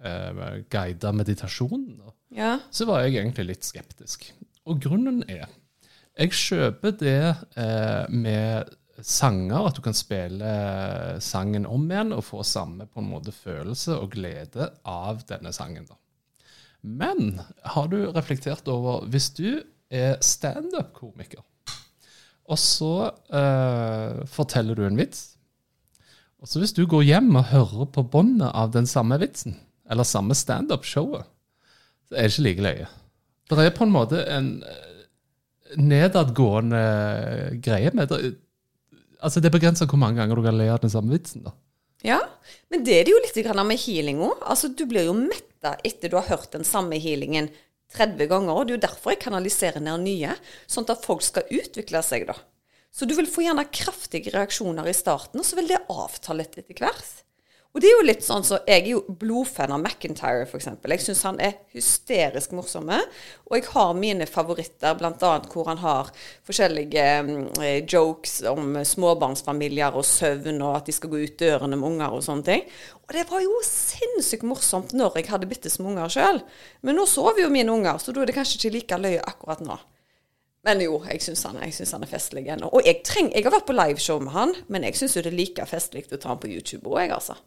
uh, 0.00 0.56
guida 0.72 1.12
meditasjonen, 1.12 2.00
ja. 2.32 2.56
så 2.72 2.88
var 2.88 3.04
jeg 3.04 3.20
egentlig 3.20 3.50
litt 3.50 3.68
skeptisk. 3.68 4.30
Og 4.64 4.80
grunnen 4.80 5.20
er 5.28 5.50
Jeg 6.16 6.32
kjøper 6.32 6.96
det 6.96 7.20
uh, 7.60 8.08
med 8.08 8.72
sanger, 9.06 9.66
at 9.68 9.76
du 9.76 9.82
kan 9.84 9.96
spille 9.96 10.50
sangen 11.24 11.66
om 11.68 11.86
igjen 11.90 12.14
og 12.16 12.24
få 12.26 12.44
samme 12.46 12.86
på 12.86 13.02
en 13.02 13.10
måte 13.10 13.34
følelse 13.34 13.96
og 13.96 14.12
glede 14.14 14.70
av 14.88 15.24
denne 15.28 15.52
sangen. 15.56 15.88
da. 15.88 15.98
Men 16.82 17.40
har 17.74 17.90
du 17.92 17.98
reflektert 18.12 18.68
over 18.68 19.04
Hvis 19.12 19.30
du 19.36 19.62
er 19.90 20.16
standup-komiker, 20.24 21.42
og 22.50 22.58
så 22.58 23.10
uh, 23.10 24.26
forteller 24.26 24.74
du 24.74 24.86
en 24.86 24.98
vits 24.98 25.36
og 26.40 26.48
så 26.48 26.62
Hvis 26.62 26.72
du 26.72 26.86
går 26.88 27.04
hjem 27.04 27.34
og 27.36 27.50
hører 27.50 27.88
på 27.92 28.02
båndet 28.02 28.48
av 28.56 28.72
den 28.72 28.86
samme 28.88 29.18
vitsen, 29.20 29.58
eller 29.90 30.08
samme 30.08 30.32
standup-showet, 30.34 31.26
så 32.08 32.16
er 32.16 32.22
det 32.22 32.32
ikke 32.32 32.46
like 32.46 32.64
løye. 32.64 32.86
Det 33.50 33.58
er 33.60 33.74
på 33.76 33.84
en 33.84 33.92
måte 33.92 34.22
en 34.24 34.48
nedadgående 35.76 36.80
greie 37.62 37.92
med 37.94 38.08
det 38.10 38.32
altså 39.20 39.40
det 39.40 39.50
er 39.50 39.56
begrensa 39.58 39.88
hvor 39.88 40.00
mange 40.00 40.20
ganger 40.20 40.38
du 40.38 40.44
kan 40.44 40.58
le 40.58 40.68
av 40.72 40.80
den 40.82 40.92
samme 40.92 41.12
vitsen. 41.14 41.44
da. 41.46 41.54
Ja, 42.06 42.20
men 42.72 42.84
det 42.84 42.94
er 42.96 43.04
det 43.04 43.12
jo 43.12 43.20
litt 43.20 43.56
med 43.66 43.80
healing 43.82 44.22
òg. 44.24 44.38
Altså, 44.40 44.68
du 44.68 44.86
blir 44.88 45.04
jo 45.08 45.16
metta 45.16 45.76
etter 45.84 46.08
du 46.08 46.16
har 46.16 46.30
hørt 46.30 46.52
den 46.52 46.64
samme 46.64 46.96
healingen 46.96 47.50
30 47.92 48.26
ganger. 48.30 48.54
og 48.54 48.66
Det 48.66 48.72
er 48.72 48.78
jo 48.78 48.86
derfor 48.86 49.12
jeg 49.12 49.24
kanaliserer 49.24 49.80
ned 49.84 50.06
nye, 50.06 50.36
sånn 50.66 50.88
at 50.88 51.04
folk 51.04 51.22
skal 51.22 51.48
utvikle 51.50 52.02
seg. 52.02 52.26
da. 52.26 52.36
Så 52.90 53.06
du 53.06 53.14
vil 53.14 53.28
få 53.30 53.44
gjerne 53.44 53.68
kraftige 53.70 54.32
reaksjoner 54.34 54.88
i 54.88 54.96
starten, 54.96 55.40
og 55.40 55.46
så 55.46 55.58
vil 55.58 55.68
det 55.70 55.82
avta 55.90 56.34
litt 56.34 56.56
etter 56.58 56.80
hvert. 56.80 57.12
Og 57.70 57.78
det 57.78 57.86
er 57.86 57.92
jo 57.94 58.06
litt 58.06 58.24
sånn 58.26 58.42
så 58.42 58.56
Jeg 58.66 58.82
er 58.82 58.88
jo 58.90 59.00
blodfan 59.20 59.70
av 59.70 59.78
McIntyre, 59.78 60.42
f.eks. 60.42 60.66
Jeg 60.82 61.02
syns 61.04 61.20
han 61.28 61.36
er 61.42 61.60
hysterisk 61.70 62.50
morsom. 62.58 62.88
Og 62.90 63.54
jeg 63.54 63.68
har 63.70 63.92
mine 63.94 64.26
favoritter, 64.26 64.96
bl.a. 64.98 65.30
hvor 65.52 65.68
han 65.70 65.78
har 65.78 66.10
forskjellige 66.48 67.04
eh, 67.62 67.84
jokes 67.86 68.40
om 68.50 68.74
småbarnsfamilier 68.82 69.94
og 69.94 70.06
søvn, 70.08 70.58
og 70.66 70.80
at 70.80 70.90
de 70.90 70.96
skal 70.96 71.12
gå 71.12 71.22
ut 71.22 71.36
dørene 71.38 71.78
med 71.78 71.92
unger 71.92 72.16
og 72.18 72.24
sånne 72.26 72.48
ting. 72.48 72.66
Og 73.06 73.14
det 73.14 73.22
var 73.30 73.44
jo 73.44 73.62
sinnssykt 73.66 74.48
morsomt 74.50 74.96
når 74.96 75.20
jeg 75.20 75.30
hadde 75.30 75.48
bitte 75.50 75.70
små 75.70 75.92
unger 75.92 76.10
sjøl. 76.10 76.42
Men 76.82 76.98
nå 76.98 77.06
sover 77.06 77.44
jo 77.44 77.52
mine 77.54 77.70
unger, 77.70 78.02
så 78.02 78.10
da 78.10 78.24
er 78.24 78.32
det 78.32 78.36
kanskje 78.40 78.58
ikke 78.58 78.74
like 78.80 79.00
løye 79.04 79.22
akkurat 79.22 79.62
nå. 79.62 79.78
Men 80.66 80.82
jo, 80.82 80.98
jeg 81.06 81.22
syns 81.24 81.46
han, 81.46 81.62
han 81.62 82.04
er 82.04 82.10
festlig 82.10 82.44
ennå. 82.50 82.68
Og 82.74 82.82
jeg, 82.84 82.98
treng, 83.06 83.30
jeg 83.30 83.46
har 83.46 83.54
vært 83.54 83.70
på 83.70 83.78
liveshow 83.78 84.18
med 84.26 84.34
han, 84.34 84.58
men 84.68 84.84
jeg 84.90 84.98
syns 84.98 85.14
jo 85.16 85.22
det 85.24 85.30
er 85.30 85.38
like 85.38 85.70
festlig 85.70 86.04
å 86.10 86.18
ta 86.18 86.34
han 86.34 86.42
på 86.42 86.50
YouTube 86.50 86.90
òg, 86.90 86.98
jeg, 87.06 87.14
altså. 87.16 87.38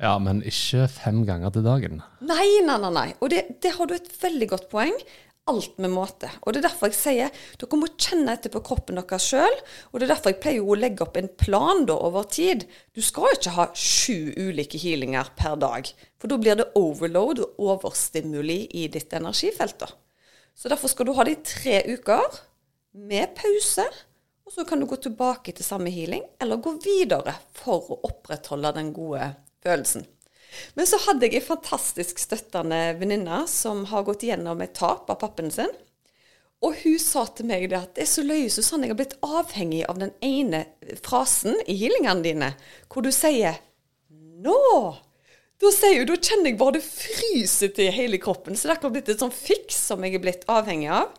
Ja, 0.00 0.14
men 0.22 0.40
ikke 0.48 0.86
fem 0.88 1.24
ganger 1.28 1.52
til 1.52 1.66
dagen. 1.66 1.98
Nei, 2.24 2.62
nei, 2.64 2.78
nei. 2.80 2.92
nei. 2.94 3.08
Og 3.20 3.32
det, 3.32 3.44
det 3.60 3.74
har 3.76 3.88
du 3.88 3.98
et 3.98 4.08
veldig 4.22 4.48
godt 4.48 4.70
poeng. 4.72 4.94
Alt 5.50 5.80
med 5.82 5.92
måte. 5.92 6.30
Og 6.44 6.54
det 6.54 6.60
er 6.60 6.68
derfor 6.68 6.88
jeg 6.88 6.96
sier 6.96 7.40
dere 7.58 7.78
må 7.80 7.88
kjenne 8.00 8.32
etter 8.36 8.52
på 8.52 8.62
kroppen 8.64 8.96
deres 9.00 9.26
sjøl. 9.28 9.56
Og 9.90 10.00
det 10.00 10.06
er 10.06 10.12
derfor 10.14 10.32
jeg 10.32 10.40
pleier 10.40 10.64
å 10.64 10.76
legge 10.78 11.04
opp 11.04 11.18
en 11.20 11.28
plan 11.42 11.84
da 11.88 11.98
over 12.00 12.28
tid. 12.32 12.64
Du 12.96 13.02
skal 13.04 13.34
ikke 13.34 13.52
ha 13.58 13.66
sju 13.76 14.30
ulike 14.38 14.80
healinger 14.80 15.32
per 15.36 15.58
dag. 15.60 15.90
For 16.20 16.32
da 16.32 16.38
blir 16.40 16.56
det 16.60 16.70
overload 16.80 17.42
og 17.44 17.60
overstimuli 17.74 18.62
i 18.80 18.86
ditt 18.92 19.12
energifelt. 19.16 19.82
da. 19.84 19.90
Så 20.56 20.72
derfor 20.72 20.92
skal 20.92 21.10
du 21.10 21.16
ha 21.18 21.28
det 21.28 21.36
i 21.36 21.44
tre 21.50 21.76
uker 21.92 22.40
med 22.96 23.36
pause. 23.36 23.84
Og 24.48 24.56
så 24.56 24.64
kan 24.64 24.80
du 24.80 24.88
gå 24.88 24.96
tilbake 24.96 25.52
til 25.52 25.64
samme 25.66 25.92
healing, 25.92 26.24
eller 26.40 26.58
gå 26.58 26.72
videre 26.82 27.36
for 27.54 27.92
å 27.92 28.00
opprettholde 28.08 28.72
den 28.80 28.94
gode 28.96 29.28
følelsen. 29.64 30.06
Men 30.74 30.88
så 30.88 30.98
hadde 31.06 31.28
jeg 31.28 31.38
ei 31.38 31.44
fantastisk 31.44 32.18
støttende 32.18 32.80
venninne 32.98 33.44
som 33.50 33.84
har 33.90 34.06
gått 34.08 34.24
gjennom 34.26 34.62
et 34.64 34.74
tap 34.76 35.10
av 35.12 35.20
pappen 35.22 35.50
sin. 35.54 35.70
Og 36.60 36.74
hun 36.82 36.98
sa 37.00 37.24
til 37.32 37.48
meg 37.48 37.70
det 37.72 37.78
at 37.78 37.94
det 37.96 38.04
er 38.04 38.10
så 38.10 38.24
løye, 38.26 38.50
Susanne, 38.52 38.84
jeg 38.84 38.92
har 38.92 38.98
blitt 38.98 39.16
avhengig 39.24 39.84
av 39.88 40.00
den 40.02 40.10
ene 40.24 40.66
frasen 41.00 41.56
i 41.64 41.76
healingene 41.80 42.24
dine, 42.26 42.50
hvor 42.90 43.06
du 43.06 43.12
sier 43.14 43.62
'nå'. 44.10 44.98
Da 45.60 45.70
sier 45.76 46.00
hun, 46.00 46.08
da 46.08 46.16
kjenner 46.16 46.50
jeg 46.50 46.58
bare 46.60 46.78
det 46.78 46.84
fryser 46.84 47.72
til 47.76 47.92
hele 47.92 48.20
kroppen. 48.20 48.56
Så 48.56 48.68
det 48.68 48.78
akkurat 48.78 48.94
blitt 48.96 49.10
et 49.12 49.20
sånn 49.20 49.32
fiks 49.32 49.76
som 49.90 50.04
jeg 50.04 50.16
er 50.16 50.22
blitt 50.24 50.46
avhengig 50.48 50.88
av. 50.88 51.12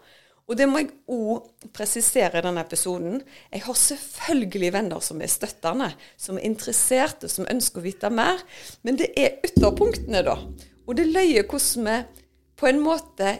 Og 0.52 0.58
det 0.60 0.68
må 0.68 0.82
jeg 0.82 0.90
òg 1.08 1.70
presisere 1.72 2.42
i 2.42 2.44
denne 2.44 2.60
episoden. 2.66 3.22
Jeg 3.54 3.64
har 3.64 3.78
selvfølgelig 3.80 4.72
venner 4.76 5.04
som 5.04 5.22
er 5.24 5.32
støttende, 5.32 5.88
som 6.20 6.36
er 6.36 6.48
interesserte, 6.50 7.30
som 7.32 7.48
ønsker 7.48 7.80
å 7.80 7.86
vite 7.86 8.12
mer. 8.12 8.44
Men 8.84 9.00
det 9.00 9.14
er 9.16 9.38
ytterpunktene, 9.48 10.26
da. 10.28 10.36
Og 10.84 10.98
det 11.00 11.08
løyer 11.08 11.48
hvordan 11.48 11.88
vi 11.88 12.26
på 12.60 12.68
en 12.68 12.84
måte 12.84 13.38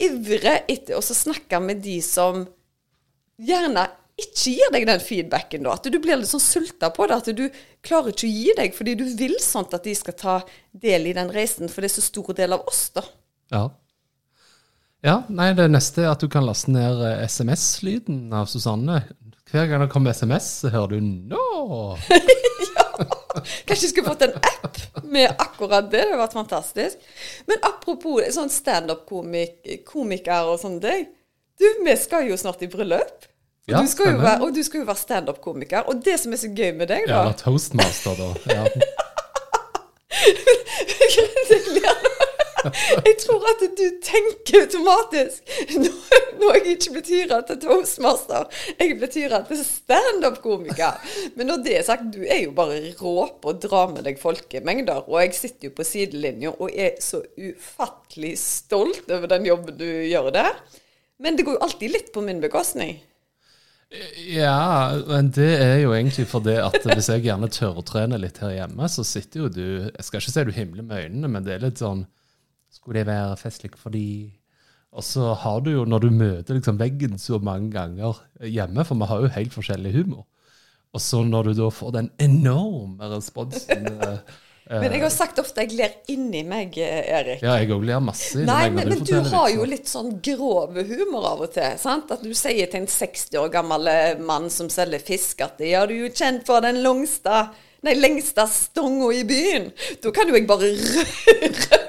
ivrer 0.00 0.64
etter 0.64 0.96
å 0.96 1.04
snakke 1.04 1.60
med 1.60 1.82
de 1.84 1.98
som 2.00 2.46
gjerne 3.36 3.84
ikke 4.20 4.54
gir 4.54 4.72
deg 4.72 4.86
den 4.88 5.04
feedbacken, 5.04 5.68
da. 5.68 5.76
At 5.76 5.92
du 5.92 6.00
blir 6.00 6.16
litt 6.20 6.32
sånn 6.32 6.40
sulta 6.40 6.88
på 6.96 7.04
det. 7.08 7.20
At 7.20 7.30
du 7.36 7.44
klarer 7.84 8.14
ikke 8.14 8.28
å 8.28 8.32
gi 8.32 8.56
deg 8.56 8.74
fordi 8.76 8.96
du 8.96 9.04
vil 9.20 9.36
sånt 9.44 9.76
at 9.76 9.84
de 9.84 9.94
skal 9.96 10.16
ta 10.16 10.38
del 10.72 11.12
i 11.12 11.14
den 11.16 11.28
reisen, 11.36 11.68
for 11.68 11.84
det 11.84 11.92
er 11.92 11.98
så 11.98 12.08
stor 12.08 12.32
del 12.40 12.56
av 12.56 12.64
oss, 12.68 12.86
da. 12.96 13.04
Ja. 13.52 13.66
Ja, 15.00 15.22
nei, 15.32 15.54
det 15.56 15.64
neste 15.72 16.02
er 16.04 16.10
at 16.12 16.20
du 16.20 16.28
kan 16.28 16.44
laste 16.44 16.68
ned 16.74 16.98
eh, 17.06 17.22
SMS-lyden 17.24 18.34
av 18.36 18.50
Susanne. 18.52 18.98
Hver 19.50 19.66
gang 19.70 19.80
det 19.82 19.88
kommer 19.92 20.10
SMS, 20.12 20.46
så 20.60 20.68
hører 20.74 20.88
du 20.92 20.98
'nå'. 21.00 21.96
ja. 22.76 22.84
Kanskje 23.64 23.84
jeg 23.86 23.92
skulle 23.94 24.10
fått 24.10 24.26
en 24.26 24.36
app 24.36 24.76
med 25.08 25.28
akkurat 25.38 25.86
det. 25.90 26.00
Det 26.04 26.10
hadde 26.10 26.20
vært 26.20 26.36
fantastisk. 26.36 26.96
Men 27.48 27.56
apropos 27.64 28.34
sånn 28.36 28.50
standup-komiker 28.52 30.40
og 30.52 30.60
sånne 30.60 30.80
ting. 30.84 31.06
Du, 31.60 31.66
vi 31.84 31.94
skal 31.96 32.28
jo 32.28 32.36
snart 32.40 32.62
i 32.62 32.68
bryllup. 32.70 33.00
Og, 33.00 33.06
Ja, 33.70 33.80
du 33.80 33.86
skal 33.88 34.18
være, 34.18 34.40
og 34.44 34.54
du 34.54 34.62
skal 34.66 34.80
jo 34.82 34.86
være 34.88 34.98
standup-komiker. 35.00 35.82
Og 35.88 35.94
det 36.04 36.20
som 36.20 36.32
er 36.32 36.36
så 36.42 36.48
gøy 36.52 36.72
med 36.76 36.88
deg, 36.92 37.00
Ja, 37.08 37.14
da 37.14 37.20
eller 37.22 37.32
toastmaster, 37.40 38.14
da. 38.18 38.28
Ja. 38.52 38.64
det 41.50 41.60
nå. 41.80 41.90
Jeg 43.06 43.16
tror 43.22 43.46
at 43.50 43.62
du 43.78 43.84
tenker 44.04 44.64
automatisk 44.64 45.52
Nå, 45.80 45.90
nå 46.40 46.52
jeg 46.56 46.76
ikke 46.76 46.94
blitt 46.96 47.10
hyra 47.12 47.40
til 47.46 47.58
toastmaster, 47.62 48.48
jeg 48.72 48.92
er 48.92 48.98
blitt 49.00 49.16
hyra 49.18 49.40
til 49.46 49.60
standup-komiker. 49.64 50.98
Men 51.36 51.50
når 51.50 51.62
det 51.64 51.76
er 51.78 51.86
sagt, 51.86 52.08
du 52.14 52.22
er 52.24 52.42
jo 52.44 52.54
bare 52.56 52.78
rå 53.00 53.26
på 53.42 53.52
å 53.52 53.58
dra 53.60 53.84
med 53.92 54.06
deg 54.08 54.20
folkemengder. 54.20 55.04
Og 55.08 55.20
jeg 55.22 55.36
sitter 55.36 55.68
jo 55.68 55.76
på 55.76 55.86
sidelinja 55.86 56.52
og 56.56 56.72
er 56.72 56.96
så 57.04 57.22
ufattelig 57.36 58.34
stolt 58.40 59.10
over 59.10 59.30
den 59.30 59.48
jobben 59.48 59.78
du 59.80 59.86
gjør 59.86 60.30
der. 60.34 60.58
Men 61.20 61.36
det 61.36 61.46
går 61.46 61.58
jo 61.58 61.64
alltid 61.68 61.94
litt 61.94 62.12
på 62.14 62.24
min 62.24 62.40
bekostning. 62.42 62.98
Ja, 64.30 64.94
men 65.08 65.32
det 65.34 65.50
er 65.58 65.80
jo 65.82 65.90
egentlig 65.96 66.28
fordi 66.30 66.54
at 66.62 66.84
hvis 66.86 67.08
jeg 67.10 67.24
gjerne 67.24 67.50
tørrtrener 67.50 68.20
litt 68.22 68.38
her 68.38 68.52
hjemme, 68.54 68.86
så 68.86 69.02
sitter 69.06 69.44
jo 69.44 69.48
du 69.50 69.64
Jeg 69.88 70.04
skal 70.06 70.22
ikke 70.22 70.34
si 70.36 70.44
du 70.46 70.52
himler 70.54 70.86
med 70.86 71.06
øynene, 71.06 71.30
men 71.34 71.46
det 71.46 71.56
er 71.56 71.64
litt 71.64 71.82
sånn 71.82 72.04
Skulle 72.80 73.02
det 73.02 73.06
være 73.10 73.36
festlig 73.36 73.70
fordi 73.76 74.04
Og 74.92 75.04
så 75.06 75.34
har 75.38 75.60
du 75.62 75.70
jo, 75.70 75.84
når 75.86 76.00
du 76.02 76.10
møter 76.10 76.56
liksom 76.56 76.78
veggen 76.80 77.18
så 77.20 77.38
mange 77.38 77.70
ganger 77.76 78.16
hjemme, 78.42 78.82
for 78.88 78.98
vi 78.98 79.06
har 79.12 79.20
jo 79.22 79.28
helt 79.36 79.52
forskjellig 79.54 79.92
humor, 80.00 80.24
og 80.90 81.00
så 81.04 81.20
når 81.22 81.50
du 81.52 81.52
da 81.60 81.68
får 81.70 81.92
den 81.94 82.08
enorme 82.18 83.06
responsen 83.12 83.84
eh, 84.08 84.80
Men 84.80 84.90
jeg 84.96 85.02
har 85.04 85.12
sagt 85.14 85.38
ofte 85.38 85.62
jeg 85.62 85.76
ler 85.78 85.94
inni 86.10 86.40
meg, 86.46 86.74
Erik. 86.82 87.44
Ja, 87.44 87.54
jeg 87.62 87.70
òg 87.76 87.84
ler 87.86 88.02
masse 88.02 88.42
Nei, 88.42 88.64
men, 88.74 88.88
du, 88.90 88.96
men 88.96 89.06
du 89.06 89.30
har 89.30 89.46
jo 89.54 89.68
litt 89.70 89.86
sånn 89.90 90.16
grov 90.26 90.74
humor 90.90 91.28
av 91.36 91.44
og 91.46 91.52
til. 91.54 91.78
sant? 91.78 92.10
At 92.10 92.22
du 92.26 92.34
sier 92.34 92.66
til 92.70 92.82
en 92.82 92.90
60 92.90 93.38
år 93.44 93.52
gammel 93.54 93.86
eh, 93.94 94.18
mann 94.18 94.50
som 94.50 94.70
selger 94.72 95.02
fisk 95.06 95.44
at 95.46 95.62
ja, 95.62 95.84
du 95.86 95.94
er 95.94 96.08
jo 96.08 96.10
kjent 96.14 96.42
for 96.50 96.62
den 96.66 96.82
lengste, 96.82 97.44
nei, 97.86 97.94
lengste 97.98 98.48
stonga 98.50 99.12
i 99.14 99.22
byen. 99.28 99.70
Da 100.02 100.10
kan 100.18 100.26
jo 100.30 100.34
jeg 100.38 100.50
bare 100.50 100.72
rø- 100.74 101.79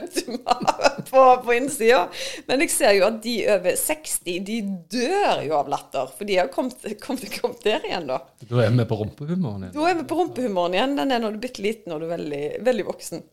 på, 1.11 1.23
på 1.45 1.55
innsida. 1.55 2.03
Men 2.47 2.63
jeg 2.65 2.73
ser 2.73 2.95
jo 2.97 3.05
at 3.07 3.21
de 3.23 3.35
over 3.55 3.77
60, 3.79 4.39
de 4.47 4.57
dør 4.93 5.43
jo 5.47 5.55
av 5.59 5.71
latter. 5.71 6.11
For 6.17 6.29
de 6.29 6.37
har 6.39 6.51
kommet, 6.53 6.85
kommet, 7.03 7.27
kommet 7.37 7.63
der 7.65 7.87
igjen, 7.87 8.09
da. 8.09 8.21
Da 8.43 8.65
er 8.65 8.75
vi 8.75 8.87
på 8.89 8.99
rumpehumoren 9.03 9.67
igjen. 9.67 9.75
Da 9.77 9.87
er 9.89 9.97
vi 10.01 10.07
på 10.09 10.19
rumpehumoren 10.19 10.77
igjen. 10.77 10.97
Den 10.99 11.15
er 11.15 11.23
når 11.23 11.35
du 11.35 11.41
er 11.41 11.45
bitte 11.47 11.65
liten 11.65 11.95
og 11.95 12.03
du 12.03 12.07
er 12.09 12.15
veldig, 12.15 12.43
veldig 12.67 12.87
voksen. 12.91 13.25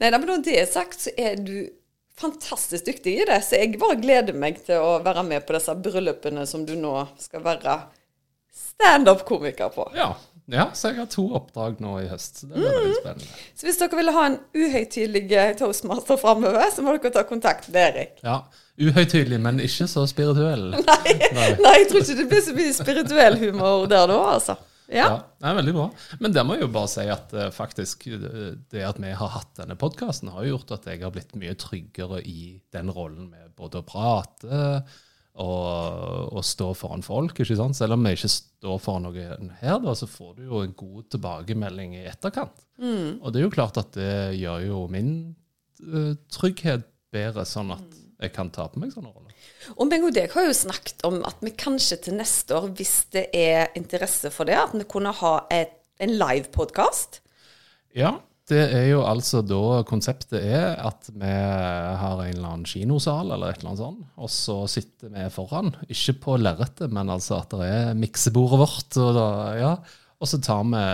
Nei, 0.00 0.08
da, 0.08 0.16
men 0.16 0.30
når 0.30 0.46
det 0.46 0.60
er 0.60 0.70
sagt, 0.70 1.02
så 1.06 1.12
er 1.20 1.36
du 1.40 1.56
fantastisk 2.16 2.86
dyktig 2.88 3.18
i 3.20 3.26
det. 3.28 3.40
Så 3.44 3.60
jeg 3.60 3.76
bare 3.80 3.98
gleder 4.00 4.36
meg 4.36 4.62
til 4.64 4.80
å 4.80 4.96
være 5.04 5.24
med 5.26 5.44
på 5.46 5.56
disse 5.56 5.74
bryllupene 5.76 6.46
som 6.48 6.64
du 6.68 6.74
nå 6.80 6.94
skal 7.20 7.44
være 7.44 7.76
standup-komiker 8.56 9.68
på. 9.74 9.90
Ja. 9.96 10.14
Ja, 10.52 10.68
så 10.78 10.92
jeg 10.92 11.00
har 11.00 11.08
to 11.10 11.24
oppdrag 11.34 11.80
nå 11.82 11.96
i 12.04 12.06
høst. 12.10 12.42
Så 12.42 12.46
det 12.50 12.54
blir 12.54 12.68
Mm. 12.70 12.76
veldig 12.80 13.00
spennende. 13.00 13.40
Så 13.56 13.66
hvis 13.66 13.78
dere 13.80 13.96
vil 13.98 14.12
ha 14.14 14.26
en 14.26 14.38
uhøytidelig 14.54 15.56
toastmaster 15.58 16.16
framover, 16.20 16.70
så 16.74 16.84
må 16.86 16.94
dere 16.98 17.12
ta 17.16 17.24
kontakt 17.26 17.68
med 17.72 17.82
Erik. 17.94 18.20
Ja, 18.24 18.42
Uhøytidelig, 18.76 19.38
men 19.40 19.56
ikke 19.64 19.86
så 19.88 20.02
spirituell. 20.06 20.66
Nei, 20.76 21.12
nei, 21.64 21.70
jeg 21.80 21.86
tror 21.88 22.02
ikke 22.02 22.16
det 22.18 22.26
blir 22.28 22.42
så 22.44 22.52
mye 22.58 22.74
spirituell 22.76 23.38
humor 23.40 23.86
der 23.88 24.04
da, 24.10 24.18
altså. 24.34 24.56
Ja. 24.92 25.06
Ja, 25.08 25.14
det 25.40 25.48
er 25.48 25.54
veldig 25.56 25.72
bra. 25.74 25.86
Men 26.20 26.34
det 26.36 26.44
må 26.46 26.54
jeg 26.58 26.62
jo 26.66 26.68
bare 26.76 26.90
si 26.92 27.06
at 27.10 27.32
uh, 27.34 27.46
faktisk 27.50 28.04
eh, 28.06 28.52
det 28.70 28.84
at 28.86 29.00
vi 29.02 29.14
har 29.16 29.32
hatt 29.32 29.48
denne 29.58 29.74
podkasten, 29.80 30.28
har 30.30 30.44
gjort 30.46 30.70
at 30.76 30.84
jeg 30.92 31.00
har 31.02 31.10
blitt 31.10 31.32
mye 31.40 31.56
tryggere 31.58 32.20
i 32.22 32.60
den 32.76 32.92
rollen 32.94 33.30
med 33.32 33.48
både 33.58 33.80
å 33.80 33.86
prate 33.88 34.60
og, 35.42 36.32
og 36.32 36.44
stå 36.46 36.70
foran 36.76 37.04
folk. 37.04 37.36
ikke 37.36 37.58
sant? 37.58 37.76
Selv 37.76 37.96
om 37.96 38.06
vi 38.06 38.14
ikke 38.16 38.30
står 38.32 38.78
foran 38.82 39.06
noen 39.08 39.52
her, 39.60 39.78
da, 39.84 39.94
så 39.98 40.08
får 40.08 40.38
du 40.38 40.46
jo 40.48 40.62
en 40.64 40.74
god 40.76 41.10
tilbakemelding 41.12 41.96
i 41.98 42.06
etterkant. 42.08 42.64
Og 43.20 43.32
det 43.32 43.40
er 43.40 43.46
jo 43.46 43.54
klart 43.54 43.80
at 43.80 43.92
det 43.96 44.38
gjør 44.40 44.64
jo 44.66 44.82
min 44.92 45.12
eh, 45.84 46.12
trygghet 46.32 46.88
bedre, 47.14 47.44
sånn 47.48 47.72
at 47.76 48.02
jeg 48.22 48.32
kan 48.32 48.48
ta 48.52 48.64
på 48.72 48.80
meg 48.80 48.94
sånne 48.94 49.12
roller. 49.12 49.34
Og 49.76 49.88
meg 49.90 50.04
og 50.06 50.14
deg 50.16 50.32
har 50.32 50.46
jo 50.46 50.54
snakket 50.56 51.04
om 51.08 51.18
at 51.28 51.42
vi 51.44 51.52
kanskje 51.58 51.98
til 52.06 52.16
neste 52.16 52.56
år, 52.56 52.70
hvis 52.78 52.96
det 53.12 53.26
er 53.36 53.74
interesse 53.76 54.32
for 54.32 54.48
det, 54.48 54.56
at 54.56 54.72
vi 54.76 54.86
kunne 54.88 55.12
ha 55.20 55.34
et, 55.52 55.76
en 56.00 56.16
live-podkast. 56.16 57.20
Ja, 57.96 58.16
det 58.46 58.62
er 58.76 58.84
jo 58.92 59.00
altså 59.02 59.40
da 59.42 59.80
konseptet 59.88 60.38
er 60.38 60.76
at 60.78 61.08
vi 61.10 61.30
har 61.30 62.20
en 62.22 62.30
eller 62.30 62.46
annen 62.52 62.68
kinosal 62.68 63.32
eller 63.34 63.50
et 63.50 63.60
eller 63.60 63.72
annet 63.72 63.82
sånt, 63.82 64.04
og 64.14 64.30
så 64.30 64.58
sitter 64.70 65.10
vi 65.10 65.24
foran, 65.34 65.72
ikke 65.90 66.14
på 66.22 66.36
lerretet, 66.38 66.92
men 66.94 67.10
altså 67.10 67.40
at 67.40 67.56
det 67.56 67.66
er 67.66 67.96
miksebordet 67.98 68.60
vårt, 68.62 68.98
og, 69.02 69.10
da, 69.18 69.26
ja, 69.58 69.72
og 70.22 70.30
så 70.30 70.38
tar 70.40 70.62
vi 70.70 70.84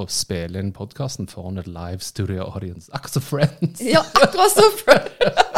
og 0.00 0.08
spiller 0.10 0.64
inn 0.64 0.72
podkasten 0.74 1.28
foran 1.30 1.60
et 1.60 1.68
live 1.70 2.00
studio 2.02 2.48
audience, 2.48 2.88
akkurat 2.96 3.18
som 3.18 3.26
Friends. 3.28 3.84
Ja, 3.84 4.00
akkurat 4.16 4.56
som 4.56 4.80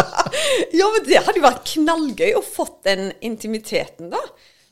Ja, 0.74 0.90
men 0.90 1.06
det 1.06 1.22
hadde 1.22 1.38
jo 1.38 1.46
vært 1.46 1.70
knallgøy 1.70 2.34
å 2.34 2.42
fått 2.42 2.82
den 2.88 3.12
intimiteten, 3.22 4.10
da. 4.10 4.20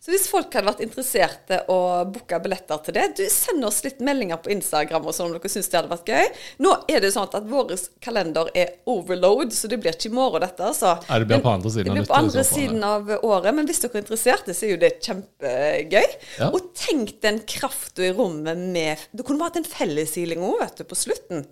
Så 0.03 0.11
hvis 0.11 0.25
folk 0.27 0.51
hadde 0.51 0.67
vært 0.67 0.81
interesserte 0.83 1.61
å 1.71 1.77
booke 2.11 2.39
billetter 2.43 2.81
til 2.83 2.97
det, 2.97 3.05
du 3.21 3.23
send 3.31 3.63
oss 3.63 3.77
litt 3.85 4.01
meldinger 4.03 4.41
på 4.43 4.51
Instagram 4.51 5.05
og 5.07 5.15
sånn 5.15 5.29
om 5.29 5.37
dere 5.37 5.51
syns 5.53 5.71
det 5.71 5.79
hadde 5.79 5.93
vært 5.93 6.11
gøy. 6.11 6.41
Nå 6.67 6.73
er 6.91 7.05
det 7.05 7.13
sånn 7.15 7.29
at 7.29 7.47
vår 7.47 7.71
kalender 8.03 8.51
er 8.59 8.73
overload, 8.91 9.55
så 9.55 9.71
det 9.71 9.79
blir 9.79 9.95
ikke 9.95 10.11
i 10.11 10.17
morgen 10.17 10.43
dette, 10.43 10.73
altså. 10.73 10.97
Nei, 11.07 11.21
det 11.23 11.29
blir 11.31 11.45
på 11.45 11.53
andre 11.53 11.71
siden 11.71 11.87
Det 11.87 11.93
av 11.93 12.01
blir 12.01 12.09
på 12.11 12.17
andre 12.19 12.45
siden 12.49 12.83
av 12.89 13.13
året, 13.21 13.55
men 13.55 13.71
hvis 13.71 13.83
dere 13.85 13.95
er 14.01 14.03
interesserte, 14.03 14.57
så 14.59 14.67
er 14.67 14.75
jo 14.75 14.81
det 14.83 14.91
kjempegøy. 15.07 16.19
Ja. 16.41 16.51
Og 16.51 16.73
tenk 16.83 17.15
den 17.23 17.39
krafta 17.55 18.09
i 18.09 18.11
rommet 18.19 18.59
med 18.75 19.07
Det 19.15 19.29
kunne 19.29 19.45
vært 19.45 19.61
en 19.63 19.71
felleshealing 19.71 20.43
òg, 20.43 20.59
vet 20.65 20.83
du, 20.83 20.85
på 20.91 20.99
slutten. 20.99 21.47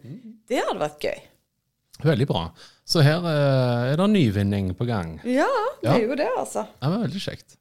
Det 0.51 0.59
hadde 0.59 0.83
vært 0.83 1.07
gøy. 1.07 1.23
Veldig 2.03 2.27
bra. 2.35 2.45
Så 2.83 3.07
her 3.07 3.23
eh, 3.31 3.93
er 3.93 4.01
det 4.01 4.11
nyvinning 4.11 4.75
på 4.75 4.91
gang. 4.91 5.21
Ja, 5.23 5.47
det 5.85 5.95
er 6.01 6.07
jo 6.09 6.19
det, 6.19 6.31
altså. 6.35 6.67
Det 6.81 6.95
var 6.97 7.07
veldig 7.07 7.27
kjekt. 7.29 7.61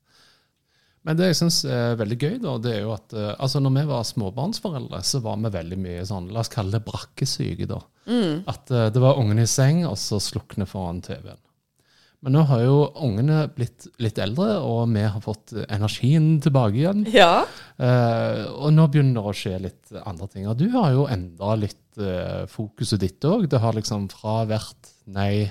Men 1.07 1.17
det 1.19 1.29
jeg 1.29 1.39
syns 1.39 1.61
er 1.63 1.99
veldig 1.99 2.17
gøy, 2.19 2.33
da, 2.43 2.55
det 2.59 2.73
er 2.75 2.81
jo 2.83 2.95
at 2.95 3.13
eh, 3.15 3.31
altså 3.39 3.61
når 3.63 3.75
vi 3.77 3.83
var 3.91 4.07
småbarnsforeldre, 4.07 5.03
så 5.07 5.21
var 5.23 5.37
vi 5.39 5.53
veldig 5.53 5.77
mye 5.79 6.07
sånn, 6.07 6.31
la 6.35 6.43
oss 6.43 6.51
kalle 6.51 6.75
det 6.75 6.83
brakkesyke, 6.87 7.69
da. 7.69 7.79
At 8.51 8.73
eh, 8.73 8.89
det 8.93 9.03
var 9.03 9.21
ungene 9.21 9.45
i 9.45 9.49
seng, 9.49 9.85
og 9.87 9.95
så 10.01 10.19
slukne 10.23 10.67
foran 10.69 10.99
TV-en. 11.05 11.39
Men 12.19 12.35
nå 12.35 12.41
har 12.49 12.65
jo 12.65 12.79
ungene 12.99 13.45
blitt 13.55 13.85
litt 14.03 14.17
eldre, 14.19 14.57
og 14.59 14.89
vi 14.91 15.05
har 15.05 15.21
fått 15.23 15.53
energien 15.69 16.33
tilbake 16.43 16.81
igjen. 16.81 17.05
Ja. 17.15 17.45
Eh, 17.79 18.41
og 18.49 18.73
nå 18.75 18.89
begynner 18.91 19.21
det 19.21 19.31
å 19.31 19.37
skje 19.39 19.53
litt 19.63 19.93
andre 20.03 20.27
ting. 20.27 20.49
Og 20.51 20.57
du 20.59 20.67
har 20.73 20.91
jo 20.97 21.07
endra 21.07 21.55
litt 21.61 22.01
eh, 22.01 22.43
fokuset 22.51 22.99
ditt 23.05 23.23
òg. 23.23 23.47
Det 23.47 23.63
har 23.63 23.77
liksom 23.77 24.09
fra 24.11 24.41
vært 24.49 24.91
nei, 25.07 25.47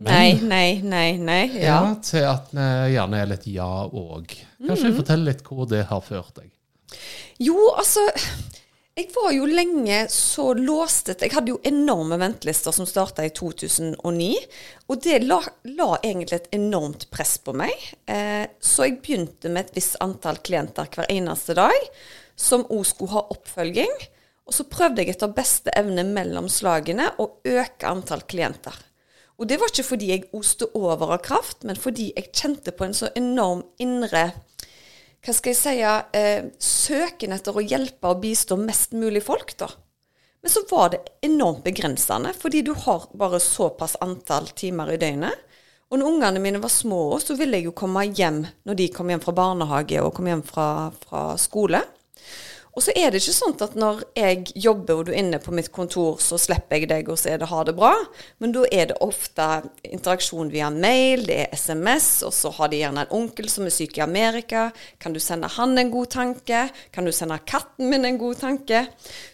Nei, 0.00 0.38
nei, 0.40 0.80
nei, 0.80 1.18
nei. 1.20 1.42
ja. 1.60 1.74
Ja. 1.82 1.94
til 2.04 2.24
at 2.24 2.54
vi 2.56 2.94
gjerne 2.94 3.18
er 3.20 3.28
litt 3.28 3.46
ja 3.52 3.68
òg. 3.84 4.32
Kanskje 4.64 4.94
fortell 4.96 5.26
litt 5.26 5.42
hvor 5.44 5.68
det 5.68 5.82
har 5.90 6.00
ført 6.04 6.40
deg. 6.40 6.48
Jo, 7.40 7.56
altså 7.76 8.02
Jeg 8.96 9.06
var 9.14 9.30
jo 9.32 9.46
lenge 9.48 9.98
så 10.12 10.50
låstet. 10.56 11.22
Jeg 11.24 11.32
hadde 11.32 11.52
jo 11.52 11.60
enorme 11.64 12.18
ventelister 12.20 12.74
som 12.74 12.88
starta 12.88 13.24
i 13.24 13.30
2009. 13.32 14.30
Og 14.90 15.00
det 15.04 15.20
la, 15.24 15.38
la 15.76 15.90
egentlig 16.02 16.40
et 16.40 16.50
enormt 16.58 17.06
press 17.12 17.36
på 17.40 17.54
meg. 17.56 17.72
Eh, 18.10 18.44
så 18.60 18.88
jeg 18.88 18.98
begynte 19.04 19.52
med 19.52 19.68
et 19.68 19.78
visst 19.78 19.96
antall 20.04 20.40
klienter 20.44 20.88
hver 20.92 21.08
eneste 21.12 21.56
dag, 21.56 21.88
som 22.36 22.66
òg 22.68 22.84
skulle 22.88 23.14
ha 23.14 23.24
oppfølging. 23.36 23.94
Og 24.48 24.56
så 24.56 24.66
prøvde 24.68 25.04
jeg 25.04 25.14
etter 25.14 25.32
beste 25.32 25.72
evne 25.78 26.04
mellom 26.08 26.48
slagene 26.52 27.12
å 27.22 27.30
øke 27.46 27.88
antall 27.88 28.26
klienter. 28.28 28.76
Og 29.40 29.48
det 29.48 29.56
var 29.56 29.72
ikke 29.72 29.88
fordi 29.88 30.10
jeg 30.12 30.28
oste 30.36 30.68
over 30.76 31.14
av 31.16 31.22
kraft, 31.24 31.64
men 31.64 31.78
fordi 31.80 32.10
jeg 32.12 32.32
kjente 32.36 32.74
på 32.76 32.84
en 32.84 32.96
så 32.96 33.08
enorm 33.16 33.64
indre 33.80 34.30
hva 35.20 35.34
skal 35.36 35.52
jeg 35.52 35.58
si, 35.60 35.80
eh, 36.16 36.46
søken 36.56 37.34
etter 37.36 37.52
å 37.52 37.60
hjelpe 37.60 38.08
og 38.08 38.22
bistå 38.22 38.56
mest 38.56 38.94
mulig 38.96 39.20
folk, 39.24 39.52
da. 39.60 39.68
Men 40.40 40.52
så 40.52 40.62
var 40.70 40.94
det 40.94 41.00
enormt 41.20 41.64
begrensende, 41.64 42.32
fordi 42.32 42.62
du 42.64 42.72
har 42.72 43.04
bare 43.12 43.40
såpass 43.40 43.98
antall 44.00 44.48
timer 44.56 44.94
i 44.94 44.96
døgnet. 44.96 45.36
Og 45.90 45.98
når 45.98 46.06
ungene 46.06 46.40
mine 46.40 46.62
var 46.62 46.72
små, 46.72 47.18
så 47.20 47.36
ville 47.36 47.58
jeg 47.58 47.68
jo 47.68 47.76
komme 47.76 48.06
hjem 48.06 48.46
når 48.64 48.78
de 48.78 48.88
kom 48.94 49.10
hjem 49.10 49.20
fra 49.20 49.34
barnehage 49.36 50.00
og 50.00 50.14
kom 50.16 50.30
hjem 50.30 50.44
fra, 50.46 50.68
fra 51.04 51.36
skole. 51.36 51.82
Og 52.70 52.84
så 52.84 52.92
er 52.94 53.10
det 53.10 53.18
ikke 53.18 53.34
sånn 53.34 53.56
at 53.64 53.72
når 53.78 54.02
jeg 54.14 54.52
jobber 54.62 55.00
og 55.00 55.08
du 55.08 55.10
er 55.10 55.18
inne 55.24 55.40
på 55.42 55.52
mitt 55.54 55.72
kontor, 55.74 56.20
så 56.22 56.38
slipper 56.38 56.78
jeg 56.78 56.90
deg 56.90 57.08
og 57.10 57.18
så 57.18 57.32
er 57.32 57.40
det 57.42 57.48
ha 57.50 57.62
det 57.66 57.74
bra. 57.78 57.92
Men 58.42 58.52
da 58.54 58.62
er 58.70 58.90
det 58.90 58.98
ofte 59.02 59.46
interaksjon 59.86 60.52
via 60.52 60.68
mail, 60.70 61.24
det 61.26 61.38
er 61.42 61.56
SMS, 61.56 62.08
og 62.26 62.34
så 62.36 62.52
har 62.54 62.70
de 62.70 62.78
gjerne 62.82 63.04
en 63.06 63.16
onkel 63.18 63.50
som 63.50 63.66
er 63.66 63.74
syk 63.74 63.98
i 63.98 64.04
Amerika. 64.04 64.68
Kan 65.02 65.16
du 65.16 65.20
sende 65.22 65.50
han 65.50 65.74
en 65.80 65.90
god 65.90 66.12
tanke? 66.14 66.60
Kan 66.94 67.08
du 67.08 67.12
sende 67.16 67.40
katten 67.42 67.90
min 67.90 68.06
en 68.06 68.20
god 68.20 68.38
tanke? 68.44 68.84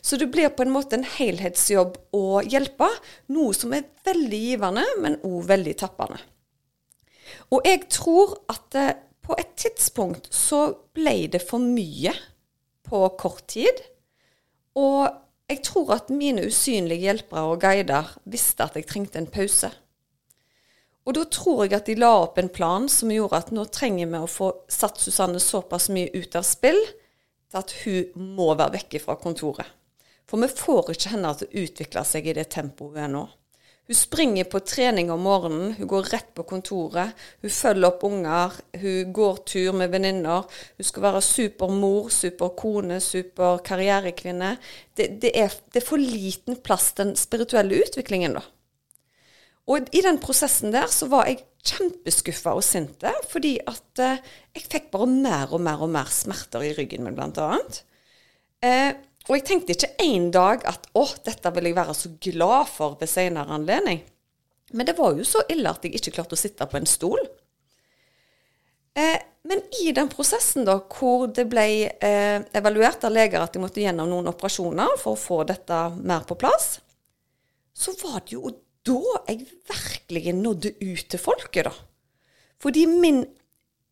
Så 0.00 0.16
det 0.16 0.30
blir 0.32 0.54
på 0.56 0.64
en 0.64 0.72
måte 0.72 0.96
en 0.96 1.04
helhetsjobb 1.16 1.98
å 2.16 2.40
hjelpe, 2.40 2.88
noe 3.36 3.52
som 3.56 3.74
er 3.76 3.84
veldig 4.06 4.40
givende, 4.46 4.86
men 5.02 5.20
òg 5.26 5.44
veldig 5.50 5.76
tappende. 5.82 6.22
Og 7.52 7.68
jeg 7.68 7.84
tror 7.92 8.32
at 8.50 8.78
eh, 8.78 8.94
på 9.26 9.36
et 9.38 9.52
tidspunkt 9.58 10.30
så 10.34 10.70
ble 10.96 11.26
det 11.30 11.42
for 11.44 11.62
mye 11.62 12.14
på 12.86 13.02
kort 13.20 13.44
tid. 13.52 13.82
Og 14.78 15.06
jeg 15.50 15.62
tror 15.66 15.92
at 15.96 16.12
mine 16.12 16.46
usynlige 16.46 17.06
hjelpere 17.06 17.52
og 17.52 17.60
guider 17.62 18.14
visste 18.24 18.66
at 18.66 18.78
jeg 18.78 18.88
trengte 18.88 19.20
en 19.20 19.30
pause. 19.30 19.70
Og 21.06 21.14
da 21.14 21.22
tror 21.30 21.64
jeg 21.64 21.76
at 21.76 21.86
de 21.86 21.94
la 21.98 22.10
opp 22.24 22.38
en 22.42 22.50
plan 22.50 22.88
som 22.90 23.12
gjorde 23.14 23.38
at 23.38 23.52
nå 23.54 23.68
trenger 23.70 24.10
vi 24.10 24.18
å 24.18 24.30
få 24.30 24.50
satt 24.72 24.98
Susanne 24.98 25.38
såpass 25.42 25.86
mye 25.94 26.10
ut 26.16 26.34
av 26.34 26.46
spill 26.46 26.80
til 26.82 27.60
at 27.60 27.74
hun 27.84 28.32
må 28.34 28.50
være 28.56 28.80
vekke 28.80 29.02
fra 29.04 29.14
kontoret. 29.20 29.68
For 30.26 30.42
vi 30.42 30.50
får 30.50 30.90
ikke 30.96 31.12
henne 31.12 31.30
til 31.38 31.46
å 31.46 31.62
utvikle 31.62 32.02
seg 32.08 32.26
i 32.26 32.34
det 32.34 32.48
tempoet 32.50 33.06
nå. 33.12 33.22
Hun 33.86 33.94
springer 33.94 34.48
på 34.50 34.58
trening 34.66 35.12
om 35.14 35.20
morgenen, 35.22 35.76
hun 35.78 35.86
går 35.86 36.08
rett 36.10 36.32
på 36.34 36.42
kontoret, 36.48 37.14
hun 37.44 37.52
følger 37.54 37.86
opp 37.86 38.02
unger, 38.08 38.56
hun 38.82 39.12
går 39.14 39.38
tur 39.46 39.76
med 39.78 39.92
venninner. 39.92 40.48
Hun 40.74 40.88
skal 40.88 41.04
være 41.04 41.22
supermor, 41.22 42.08
superkone, 42.10 42.98
superkarrierekvinne. 43.04 44.56
Det, 44.90 45.12
det, 45.22 45.30
er, 45.38 45.54
det 45.70 45.84
er 45.84 45.86
for 45.86 46.02
liten 46.02 46.58
plass 46.66 46.90
den 46.98 47.14
spirituelle 47.20 47.78
utviklingen, 47.86 48.40
da. 48.40 48.42
Og 49.70 49.86
i 49.94 50.02
den 50.02 50.18
prosessen 50.22 50.74
der 50.74 50.90
så 50.90 51.08
var 51.10 51.30
jeg 51.30 51.44
kjempeskuffa 51.66 52.54
og 52.58 52.66
sinte, 52.66 53.10
fordi 53.30 53.56
at 53.66 54.02
eh, 54.02 54.22
jeg 54.54 54.66
fikk 54.70 54.92
bare 54.92 55.08
mer 55.10 55.54
og 55.54 55.62
mer 55.62 55.82
og 55.82 55.90
mer 55.94 56.10
smerter 56.10 56.66
i 56.66 56.74
ryggen 56.74 57.06
min, 57.06 57.16
blant 57.18 57.38
annet. 57.42 57.82
Eh, 58.66 58.94
og 59.26 59.34
jeg 59.34 59.46
tenkte 59.46 59.74
ikke 59.74 59.94
en 60.04 60.28
dag 60.34 60.66
at 60.70 60.86
å, 60.94 61.04
dette 61.26 61.50
vil 61.56 61.70
jeg 61.70 61.78
være 61.78 61.94
så 61.98 62.12
glad 62.28 62.68
for 62.70 62.98
ved 63.00 63.10
senere 63.10 63.56
anledning. 63.56 64.04
Men 64.74 64.86
det 64.86 64.96
var 64.98 65.16
jo 65.18 65.26
så 65.26 65.42
ille 65.50 65.70
at 65.70 65.84
jeg 65.86 65.98
ikke 65.98 66.14
klarte 66.18 66.36
å 66.36 66.40
sitte 66.40 66.66
på 66.70 66.78
en 66.78 66.88
stol. 66.90 67.20
Eh, 68.96 69.18
men 69.46 69.62
i 69.82 69.92
den 69.94 70.08
prosessen 70.10 70.66
da, 70.66 70.78
hvor 70.90 71.26
det 71.30 71.46
ble 71.50 71.66
eh, 71.86 72.38
evaluert 72.58 73.04
av 73.06 73.14
leger 73.14 73.42
at 73.42 73.54
de 73.54 73.62
måtte 73.62 73.82
gjennom 73.82 74.10
noen 74.10 74.30
operasjoner 74.32 74.96
for 74.98 75.14
å 75.14 75.20
få 75.20 75.42
dette 75.46 75.80
mer 76.00 76.26
på 76.26 76.38
plass, 76.38 76.78
så 77.76 77.94
var 78.02 78.22
det 78.24 78.38
jo 78.38 78.50
da 78.86 79.00
jeg 79.28 79.44
virkelig 79.68 80.34
nådde 80.38 80.72
ut 80.80 81.04
til 81.10 81.20
folket, 81.20 81.66
da. 81.68 81.74
Fordi 82.62 82.86
min 82.88 83.20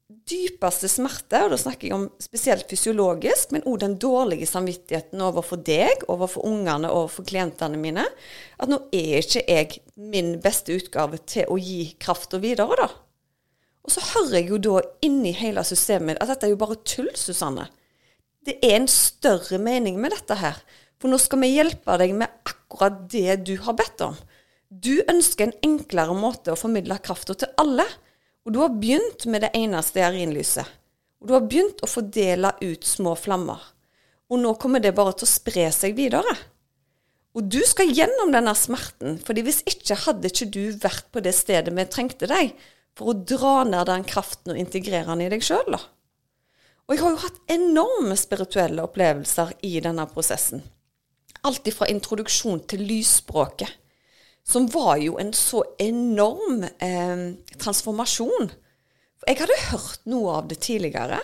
dypeste 0.09 0.89
smerte, 0.91 1.41
og 1.45 1.55
da 1.55 1.59
snakker 1.61 1.89
jeg 1.89 1.97
om 1.97 2.05
spesielt 2.21 2.69
fysiologisk, 2.69 3.55
men 3.55 3.65
òg 3.69 3.79
den 3.83 3.97
dårlige 4.01 4.49
samvittigheten 4.49 5.23
overfor 5.25 5.63
deg, 5.65 6.05
overfor 6.13 6.45
ungene, 6.49 6.91
overfor 6.93 7.25
klientene 7.29 7.81
mine, 7.81 8.05
at 8.61 8.71
nå 8.71 8.83
er 8.93 9.23
ikke 9.23 9.45
jeg 9.49 9.81
min 9.97 10.35
beste 10.45 10.77
utgave 10.77 11.23
til 11.25 11.49
å 11.49 11.57
gi 11.61 11.95
krafta 12.01 12.41
videre, 12.43 12.77
da. 12.85 12.91
Og 13.85 13.93
så 13.93 14.05
hører 14.15 14.39
jeg 14.39 14.49
jo 14.49 14.61
da 14.65 14.85
inni 15.05 15.35
hele 15.37 15.65
systemet 15.67 16.21
at 16.23 16.31
dette 16.33 16.49
er 16.49 16.55
jo 16.55 16.61
bare 16.61 16.81
tull, 16.89 17.11
Susanne. 17.21 17.67
Det 18.45 18.57
er 18.65 18.79
en 18.79 18.89
større 18.89 19.59
mening 19.61 19.99
med 20.01 20.13
dette 20.13 20.37
her. 20.41 20.61
For 21.01 21.13
nå 21.13 21.19
skal 21.21 21.43
vi 21.43 21.53
hjelpe 21.53 21.97
deg 22.01 22.15
med 22.17 22.33
akkurat 22.49 23.03
det 23.13 23.43
du 23.45 23.57
har 23.65 23.77
bedt 23.77 24.05
om. 24.05 24.17
Du 24.69 25.05
ønsker 25.05 25.47
en 25.47 25.59
enklere 25.65 26.17
måte 26.17 26.53
å 26.53 26.59
formidle 26.59 26.97
krafta 27.05 27.37
til 27.37 27.53
alle. 27.61 27.85
Og 28.45 28.53
du 28.53 28.61
har 28.61 28.73
begynt 28.77 29.25
med 29.31 29.45
det 29.45 29.53
ene 29.57 29.81
stearinlyset. 29.83 30.69
Og 31.23 31.29
du 31.29 31.35
har 31.37 31.47
begynt 31.49 31.81
å 31.81 31.89
fordele 31.89 32.51
ut 32.61 32.85
små 32.85 33.15
flammer. 33.17 33.63
Og 34.29 34.41
nå 34.41 34.53
kommer 34.61 34.83
det 34.85 34.93
bare 34.97 35.15
til 35.17 35.27
å 35.29 35.33
spre 35.33 35.71
seg 35.73 35.97
videre. 35.97 36.35
Og 37.35 37.49
du 37.51 37.61
skal 37.67 37.91
gjennom 37.91 38.31
denne 38.35 38.53
smerten, 38.55 39.17
fordi 39.25 39.43
hvis 39.47 39.65
ikke 39.67 39.97
hadde 40.05 40.31
ikke 40.31 40.51
du 40.55 40.63
vært 40.83 41.09
på 41.11 41.23
det 41.25 41.33
stedet 41.35 41.73
vi 41.75 41.87
trengte 41.91 42.29
deg, 42.31 42.53
for 42.95 43.11
å 43.11 43.17
dra 43.27 43.65
ned 43.67 43.89
den 43.89 44.05
kraften 44.07 44.55
og 44.55 44.61
integrere 44.61 45.09
den 45.11 45.25
i 45.25 45.31
deg 45.33 45.43
sjøl, 45.43 45.67
da. 45.75 45.81
Og 46.85 46.95
jeg 46.95 47.01
har 47.01 47.15
jo 47.15 47.23
hatt 47.25 47.41
enorme 47.51 48.17
spirituelle 48.21 48.85
opplevelser 48.85 49.55
i 49.67 49.73
denne 49.83 50.05
prosessen. 50.13 50.61
Alt 51.49 51.67
ifra 51.69 51.89
introduksjon 51.91 52.61
til 52.69 52.85
lysspråket, 52.87 53.73
som 54.45 54.67
var 54.69 54.99
jo 55.01 55.17
en 55.19 55.33
så 55.37 55.63
enorm 55.81 56.65
eh, 56.79 57.25
transformasjon. 57.59 58.51
Jeg 59.27 59.41
hadde 59.41 59.57
hørt 59.71 60.03
noe 60.11 60.37
av 60.43 60.49
det 60.51 60.61
tidligere. 60.65 61.23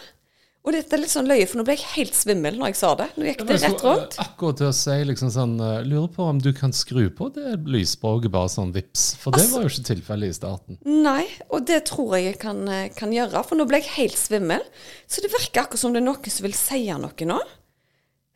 Og 0.61 0.74
dette 0.76 0.92
er 0.92 1.00
litt 1.00 1.12
sånn 1.12 1.24
løye, 1.28 1.46
for 1.48 1.56
nå 1.56 1.64
ble 1.64 1.72
jeg 1.72 1.87
helt 1.94 2.16
svimmel 2.16 2.59
når 2.61 2.68
jeg 2.68 2.76
sa 2.76 2.90
det. 3.00 3.06
Nå 3.16 3.24
gikk 3.30 3.44
det 3.48 3.54
rett 3.62 3.85
rundt. 3.85 4.16
eh, 4.18 4.24
Akkurat 4.26 4.59
til 4.61 4.66
å 4.68 4.72
si 4.76 4.96
liksom 5.09 5.30
sånn 5.33 5.54
eh, 5.64 5.78
Lurer 5.88 6.11
på 6.12 6.26
om 6.28 6.40
du 6.44 6.50
kan 6.56 6.74
skru 6.76 7.06
på 7.16 7.30
det 7.33 7.54
lysspråket 7.64 8.33
bare 8.35 8.50
sånn 8.52 8.72
vips. 8.74 9.06
For 9.22 9.33
det 9.33 9.40
Altså- 9.46 9.54
var 9.56 9.62
jo 9.64 9.70
ikke 9.72 9.87
tilfellet 9.88 10.28
i 10.35 10.37
starten. 10.37 10.78
Nei, 10.85 11.24
og 11.48 11.64
det 11.68 11.87
tror 11.88 12.12
jeg 12.18 12.24
jeg 12.35 12.38
kan, 12.40 12.61
eh, 12.68 12.88
kan 12.92 13.11
gjøre, 13.16 13.40
for 13.48 13.56
nå 13.56 13.64
ble 13.68 13.80
jeg 13.80 13.88
helt 13.96 14.16
svimmel. 14.20 14.61
Så 15.09 15.22
det 15.24 15.33
virker 15.33 15.62
akkurat 15.64 15.78
som 15.80 15.92
det 15.96 16.02
er 16.02 16.09
noen 16.11 16.30
som 16.30 16.44
vil 16.44 16.52
si 16.52 16.83
noe 16.92 17.24
nå. 17.33 17.40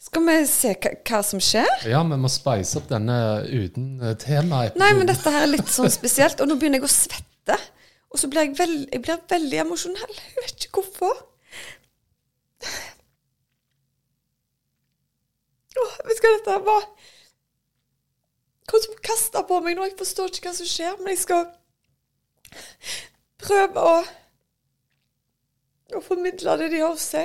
Skal 0.05 0.27
vi 0.27 0.35
se 0.49 0.75
hva 0.77 1.21
som 1.25 1.41
skjer? 1.43 1.71
Ja, 1.89 2.03
vi 2.05 2.17
må 2.21 2.29
spice 2.33 2.77
opp 2.81 2.91
denne 2.91 3.17
uten 3.49 4.03
eh, 4.05 4.17
tema. 4.21 4.67
Nei, 4.77 4.91
men 4.99 5.09
dette 5.09 5.33
her 5.33 5.47
er 5.47 5.55
litt 5.55 5.71
sånn 5.73 5.93
spesielt. 5.93 6.43
Og 6.45 6.51
nå 6.51 6.59
begynner 6.61 6.83
jeg 6.83 6.89
å 6.89 6.93
svette. 6.93 7.57
Og 8.13 8.21
så 8.21 8.29
blir 8.31 8.45
jeg, 8.45 8.53
veld, 8.59 8.83
jeg 8.93 9.03
blir 9.07 9.23
veldig 9.33 9.63
emosjonell. 9.65 10.19
Jeg 10.35 10.45
vet 10.45 10.67
ikke 10.69 10.83
hvorfor. 10.83 11.23
Åh, 15.75 15.97
vet 16.07 16.21
du 16.21 16.27
hva 16.27 16.35
dette 16.37 16.59
var? 16.69 16.85
Hvordan 18.71 19.01
kasta 19.09 19.43
på 19.49 19.59
meg 19.65 19.79
nå? 19.79 19.89
Jeg 19.89 19.97
forstår 19.99 20.31
ikke 20.31 20.51
hva 20.51 20.55
som 20.61 20.69
skjer, 20.69 20.95
men 21.01 21.15
jeg 21.15 21.23
skal 21.25 21.49
prøve 23.45 23.89
å, 23.89 23.97
å 25.97 26.05
formidle 26.05 26.61
det 26.61 26.71
de 26.77 26.85
har 26.85 26.95
å 26.95 27.01
si. 27.01 27.25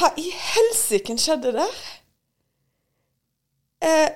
Hva 0.00 0.14
i 0.16 0.30
helsike 0.32 1.12
skjedde 1.20 1.50
der? 1.52 1.80
Eh, 3.84 4.06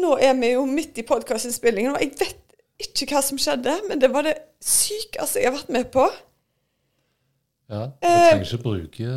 nå 0.00 0.14
er 0.16 0.32
vi 0.38 0.54
jo 0.54 0.62
midt 0.68 0.96
i 1.00 1.04
podkastinnspillingen, 1.04 1.92
og 1.92 2.00
jeg 2.00 2.14
vet 2.22 2.94
ikke 3.02 3.10
hva 3.12 3.20
som 3.24 3.40
skjedde, 3.40 3.74
men 3.88 4.00
det 4.00 4.08
var 4.14 4.24
det 4.24 4.38
sykeste 4.64 5.42
jeg 5.42 5.50
har 5.50 5.58
vært 5.58 5.74
med 5.76 5.90
på. 5.92 6.06
Ja, 7.68 7.84
Du 8.00 8.06
trenger 8.06 8.48
ikke 8.48 8.62
bruke 8.64 9.12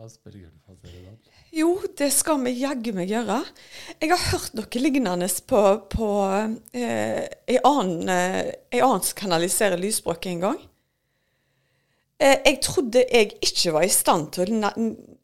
avspillingen. 0.00 0.56
det 0.68 0.88
sånn. 0.88 1.20
Jo, 1.52 1.70
det 1.98 2.10
skal 2.14 2.40
vi 2.44 2.54
jaggu 2.60 2.92
meg 2.96 3.10
gjøre. 3.10 3.42
Jeg 4.00 4.12
har 4.12 4.26
hørt 4.30 4.56
noe 4.56 4.82
lignende 4.84 5.28
på, 5.52 5.62
på 5.90 6.10
eh, 6.72 7.24
en 7.26 7.64
annen, 7.64 8.08
eh, 8.08 8.52
en 8.72 8.84
annen 8.86 9.04
som 9.04 9.20
kanaliserer 9.20 9.80
lysspråket 9.80 10.32
en 10.32 10.44
gang. 10.48 10.60
Eh, 12.20 12.36
jeg 12.44 12.60
trodde 12.64 13.04
jeg 13.08 13.32
ikke 13.40 13.72
var 13.72 13.86
i 13.86 13.92
stand 13.92 14.28
til 14.36 14.44
å 14.44 14.72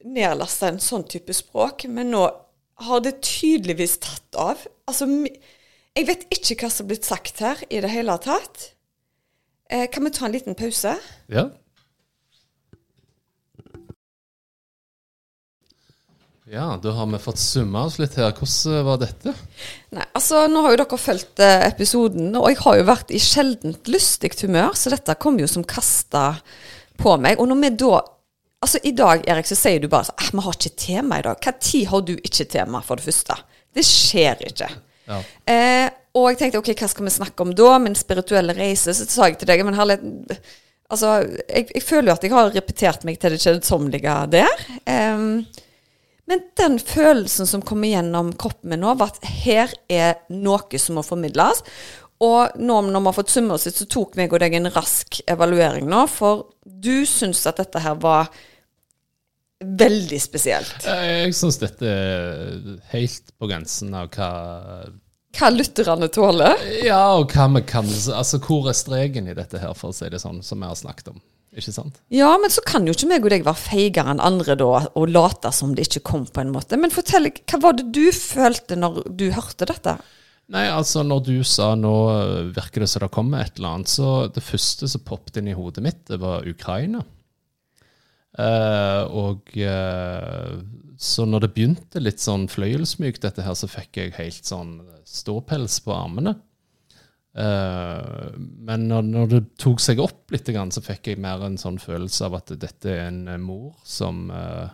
nedlaste 0.06 0.70
en 0.70 0.80
sånn 0.80 1.04
type 1.10 1.34
språk, 1.36 1.84
men 1.92 2.14
nå 2.14 2.24
har 2.86 3.04
det 3.04 3.18
tydeligvis 3.24 3.98
tatt 4.04 4.38
av. 4.40 4.64
Altså, 4.88 5.08
jeg 5.96 6.08
vet 6.08 6.24
ikke 6.32 6.56
hva 6.62 6.72
som 6.72 6.86
er 6.86 6.94
blitt 6.94 7.08
sagt 7.08 7.44
her 7.44 7.60
i 7.68 7.82
det 7.84 7.92
hele 7.92 8.16
tatt. 8.24 8.70
Eh, 9.68 9.88
kan 9.92 10.04
vi 10.06 10.12
ta 10.14 10.26
en 10.26 10.36
liten 10.36 10.56
pause? 10.56 10.94
Ja. 11.32 11.48
Ja, 16.46 16.76
da 16.78 16.92
har 16.94 17.08
vi 17.10 17.18
fått 17.18 17.40
summa 17.42 17.88
oss 17.88 17.96
litt 17.98 18.14
her. 18.20 18.30
Hvordan 18.38 18.84
var 18.86 19.00
dette? 19.02 19.32
Nei, 19.96 20.04
altså 20.14 20.44
Nå 20.46 20.62
har 20.62 20.76
jo 20.76 20.78
dere 20.78 20.98
fulgt 21.02 21.42
eh, 21.42 21.64
episoden, 21.66 22.30
og 22.38 22.46
jeg 22.52 22.60
har 22.62 22.78
jo 22.78 22.86
vært 22.86 23.10
i 23.10 23.20
sjeldent 23.20 23.90
lystig 23.90 24.30
humør, 24.44 24.76
så 24.78 24.94
dette 24.94 25.18
kom 25.18 25.40
jo 25.42 25.48
som 25.50 25.66
kasta 25.66 26.28
på 26.98 27.16
meg. 27.22 27.40
Og 27.40 27.50
når 27.50 27.64
vi 27.64 27.72
da 27.84 27.96
Altså, 28.64 28.80
i 28.88 28.90
dag, 28.96 29.20
Erik, 29.28 29.46
så 29.46 29.54
sier 29.54 29.82
du 29.82 29.84
bare 29.92 30.08
sånn 30.08 30.16
eh, 30.16 30.30
Vi 30.32 30.42
har 30.42 30.54
ikke 30.56 30.78
tema 30.80 31.18
i 31.20 31.24
dag. 31.26 31.48
Tid 31.60 31.90
har 31.90 32.04
du 32.08 32.14
ikke 32.16 32.46
tema, 32.50 32.80
for 32.82 32.98
det 32.98 33.04
første? 33.04 33.36
Det 33.76 33.84
skjer 33.84 34.40
ikke. 34.48 34.68
Ja. 35.06 35.18
Eh, 35.52 35.90
og 36.16 36.30
jeg 36.30 36.38
tenkte 36.40 36.62
OK, 36.62 36.72
hva 36.72 36.88
skal 36.88 37.06
vi 37.06 37.12
snakke 37.12 37.44
om 37.44 37.52
da? 37.54 37.74
Min 37.84 37.94
spirituelle 37.98 38.56
reise. 38.56 38.94
Så 38.96 39.06
sa 39.12 39.28
jeg 39.28 39.36
til 39.42 39.52
deg 39.52 39.62
Men 39.66 39.76
herlig 39.78 40.00
Altså, 40.86 41.16
jeg, 41.50 41.66
jeg 41.74 41.82
føler 41.82 42.12
jo 42.12 42.14
at 42.14 42.24
jeg 42.24 42.32
har 42.32 42.52
repetert 42.54 43.06
meg 43.06 43.16
til 43.18 43.34
det 43.34 43.40
kjedsommelige 43.42 44.12
der. 44.30 44.60
Um, 44.86 45.40
men 46.30 46.44
den 46.58 46.76
følelsen 46.78 47.48
som 47.50 47.64
kommer 47.66 47.90
gjennom 47.90 48.30
kroppen 48.38 48.70
min 48.70 48.84
nå, 48.84 48.92
var 48.98 49.10
at 49.10 49.26
her 49.42 49.74
er 49.90 50.20
noe 50.30 50.78
som 50.78 50.98
må 50.98 51.02
formidles. 51.06 51.64
Og 52.24 52.56
nå 52.56 52.80
når 52.86 53.02
vi 53.02 53.10
har 53.10 53.16
fått 53.16 53.32
summet 53.34 53.60
sitt, 53.60 53.76
så 53.76 53.86
tok 53.92 54.16
meg 54.16 54.32
og 54.32 54.40
deg 54.40 54.56
en 54.56 54.70
rask 54.72 55.20
evaluering 55.28 55.88
nå. 55.90 56.06
For 56.08 56.46
du 56.64 57.04
syns 57.08 57.44
at 57.48 57.60
dette 57.60 57.82
her 57.84 57.98
var 58.00 58.30
veldig 59.60 60.18
spesielt. 60.20 60.84
Jeg 60.84 61.34
syns 61.36 61.60
dette 61.60 61.88
er 61.88 62.56
helt 62.92 63.32
på 63.36 63.48
grensen 63.50 63.94
av 63.96 64.10
hva 64.16 64.30
Hva 65.36 65.48
lytterne 65.52 66.08
tåler. 66.12 66.60
Ja, 66.84 67.16
og 67.18 67.32
hva 67.32 67.48
vi 67.52 67.64
kan 67.68 67.88
Altså, 67.88 68.40
hvor 68.40 68.68
er 68.70 68.76
streken 68.76 69.28
i 69.28 69.36
dette 69.36 69.60
her, 69.60 69.74
for 69.76 69.92
å 69.92 69.96
si 69.96 70.08
det 70.12 70.20
sånn, 70.22 70.42
som 70.44 70.60
vi 70.62 70.68
har 70.70 70.76
snakket 70.78 71.12
om? 71.12 71.20
Ikke 71.56 71.72
sant? 71.72 72.00
Ja, 72.12 72.34
men 72.40 72.52
så 72.52 72.60
kan 72.64 72.84
jo 72.88 72.92
ikke 72.92 73.08
meg 73.08 73.24
og 73.24 73.32
deg 73.32 73.44
være 73.46 73.60
feigere 73.60 74.12
enn 74.12 74.20
andre 74.20 74.56
da, 74.60 74.82
og 74.92 75.12
late 75.12 75.52
som 75.56 75.72
det 75.76 75.86
ikke 75.88 76.04
kom 76.10 76.26
på 76.28 76.42
en 76.42 76.52
måte. 76.52 76.76
Men 76.80 76.92
fortell, 76.92 77.30
hva 77.48 77.60
var 77.62 77.76
det 77.78 77.86
du 77.96 78.10
følte 78.12 78.76
når 78.76 79.06
du 79.16 79.30
hørte 79.32 79.68
dette? 79.68 79.96
Nei, 80.54 80.68
altså, 80.70 81.02
når 81.02 81.24
du 81.26 81.36
sa 81.42 81.72
nå 81.74 81.94
øh, 82.12 82.54
virker 82.54 82.84
det 82.84 82.90
som 82.92 83.02
det 83.02 83.10
kommer 83.14 83.42
et 83.42 83.56
eller 83.58 83.80
annet, 83.80 83.90
så 83.90 84.28
det 84.30 84.44
første 84.46 84.86
som 84.90 85.02
poppet 85.06 85.40
inn 85.40 85.50
i 85.50 85.56
hodet 85.58 85.82
mitt, 85.82 86.04
det 86.06 86.20
var 86.22 86.46
Ukraina. 86.46 87.02
Eh, 88.38 89.02
og 89.16 89.50
eh, 89.58 90.52
så 91.00 91.26
når 91.26 91.46
det 91.46 91.52
begynte 91.56 92.02
litt 92.02 92.22
sånn 92.22 92.46
fløyelsmykt, 92.52 93.24
dette 93.24 93.44
her, 93.44 93.56
så 93.58 93.68
fikk 93.70 93.98
jeg 94.00 94.16
helt 94.20 94.46
sånn 94.48 94.78
ståpels 95.08 95.80
på 95.84 95.94
armene. 95.96 96.36
Eh, 97.36 98.30
men 98.38 98.86
når, 98.88 99.10
når 99.10 99.30
det 99.34 99.42
tok 99.60 99.82
seg 99.82 100.00
opp 100.04 100.32
litt, 100.32 100.48
så 100.48 100.84
fikk 100.84 101.12
jeg 101.12 101.22
mer 101.22 101.44
en 101.44 101.58
sånn 101.60 101.80
følelse 101.80 102.28
av 102.28 102.38
at 102.40 102.54
dette 102.56 102.92
er 102.92 103.08
en 103.10 103.22
eh, 103.28 103.40
mor 103.40 103.74
som 103.84 104.28
eh, 104.32 104.66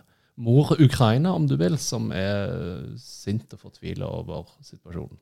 Mor 0.43 0.71
Ukraina, 0.81 1.29
om 1.37 1.43
du 1.45 1.53
vil, 1.59 1.75
som 1.77 2.07
er 2.09 2.95
sint 2.97 3.51
og 3.53 3.59
fortvila 3.67 4.07
over 4.09 4.47
situasjonen. 4.65 5.19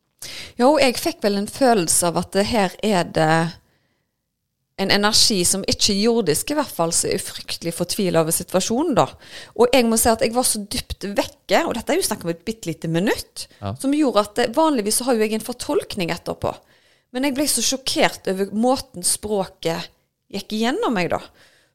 Jo, 0.60 0.76
jeg 0.82 1.00
fikk 1.02 1.24
vel 1.24 1.40
en 1.40 1.50
følelse 1.50 2.12
av 2.12 2.20
at 2.22 2.32
det 2.36 2.46
her 2.52 2.76
er 2.86 3.04
det 3.16 3.34
en 4.82 4.92
energi 4.94 5.44
som 5.46 5.62
ikke 5.70 5.94
jordisk 5.94 6.52
i 6.54 6.56
hvert 6.58 6.72
fall, 6.74 6.94
så 6.96 7.10
er 7.12 7.22
fryktelig 7.22 7.74
fortvila 7.78 8.24
over 8.24 8.34
situasjonen, 8.34 8.96
da. 8.98 9.06
Og 9.60 9.70
jeg 9.76 9.86
må 9.86 10.00
si 10.00 10.10
at 10.10 10.24
jeg 10.26 10.34
var 10.34 10.48
så 10.48 10.64
dypt 10.64 11.06
vekke, 11.18 11.60
og 11.68 11.76
dette 11.78 11.94
er 11.94 12.00
jo 12.00 12.08
snakk 12.08 12.26
om 12.26 12.32
et 12.34 12.42
bitte 12.48 12.70
lite 12.72 12.90
minutt, 12.90 13.48
Ja. 13.62 13.76
som 13.78 13.94
gjorde 13.94 14.24
at 14.26 14.34
det, 14.40 14.48
vanligvis 14.56 14.98
så 15.02 15.06
har 15.06 15.14
jo 15.20 15.26
jeg 15.26 15.34
en 15.38 15.46
fortolkning 15.46 16.10
etterpå. 16.10 16.56
Men 17.14 17.28
jeg 17.28 17.36
ble 17.36 17.46
så 17.52 17.62
sjokkert 17.62 18.28
over 18.32 18.50
måten 18.56 19.04
språket 19.06 19.90
gikk 20.32 20.54
igjennom 20.58 20.94
meg, 20.96 21.12
da. 21.12 21.20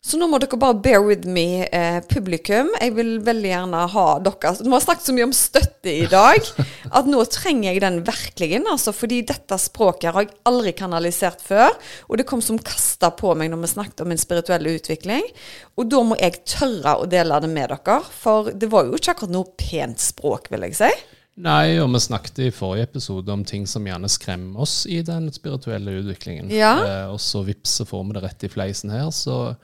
Så 0.07 0.21
nå 0.21 0.29
må 0.31 0.39
dere 0.39 0.59
bare 0.61 0.77
bear 0.79 1.01
with 1.03 1.27
me, 1.27 1.67
eh, 1.67 1.99
publikum. 2.07 2.69
Jeg 2.79 2.93
vil 2.95 3.17
veldig 3.27 3.49
gjerne 3.51 3.81
ha 3.91 4.05
dere 4.23 4.53
Vi 4.61 4.71
har 4.71 4.85
snakket 4.85 5.09
så 5.09 5.15
mye 5.17 5.27
om 5.27 5.35
støtte 5.35 5.91
i 5.91 6.07
dag 6.07 6.47
at 7.01 7.09
nå 7.11 7.25
trenger 7.27 7.73
jeg 7.73 7.83
den 7.83 7.99
virkelig, 8.07 8.61
altså. 8.71 8.95
Fordi 8.95 9.25
dette 9.27 9.59
språket 9.59 10.15
har 10.15 10.29
jeg 10.29 10.37
aldri 10.47 10.77
kanalisert 10.79 11.43
før. 11.43 11.75
Og 12.07 12.21
det 12.21 12.29
kom 12.31 12.45
som 12.45 12.61
kasta 12.63 13.11
på 13.19 13.35
meg 13.35 13.51
når 13.51 13.65
vi 13.65 13.73
snakket 13.75 14.05
om 14.05 14.13
min 14.15 14.23
spirituelle 14.23 14.77
utvikling. 14.79 15.27
Og 15.75 15.91
da 15.91 16.05
må 16.07 16.23
jeg 16.23 16.39
tørre 16.47 17.01
å 17.03 17.11
dele 17.11 17.43
det 17.43 17.51
med 17.51 17.75
dere. 17.75 18.01
For 18.23 18.55
det 18.55 18.71
var 18.71 18.87
jo 18.87 18.95
ikke 19.01 19.17
akkurat 19.17 19.35
noe 19.35 19.57
pent 19.59 20.07
språk, 20.07 20.53
vil 20.55 20.71
jeg 20.71 20.79
si. 20.85 20.95
Nei, 21.43 21.77
og 21.83 21.91
vi 21.93 22.01
snakket 22.01 22.39
i 22.47 22.53
forrige 22.55 22.87
episode 22.93 23.33
om 23.35 23.43
ting 23.45 23.67
som 23.69 23.85
gjerne 23.85 24.09
skremmer 24.09 24.63
oss 24.65 24.85
i 24.89 25.03
den 25.05 25.27
spirituelle 25.35 25.99
utviklingen. 25.99 26.49
Ja. 26.55 26.77
Eh, 26.79 27.09
og 27.11 27.19
så 27.21 27.43
vips, 27.45 27.81
så 27.81 27.85
får 27.91 28.07
vi 28.07 28.17
det 28.17 28.23
rett 28.31 28.47
i 28.47 28.55
fleisen 28.55 28.95
her. 28.95 29.11
Så, 29.13 29.57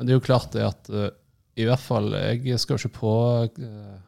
men 0.00 0.08
det 0.08 0.14
er 0.14 0.16
jo 0.16 0.24
klart 0.24 0.54
det 0.56 0.64
at 0.64 0.88
uh, 0.88 1.10
i 1.60 1.66
hvert 1.68 1.82
fall 1.82 2.14
Jeg 2.14 2.56
skal 2.62 2.78
jo 2.78 2.88
ikke 2.88 3.00
på, 3.02 3.14
uh, 3.60 3.98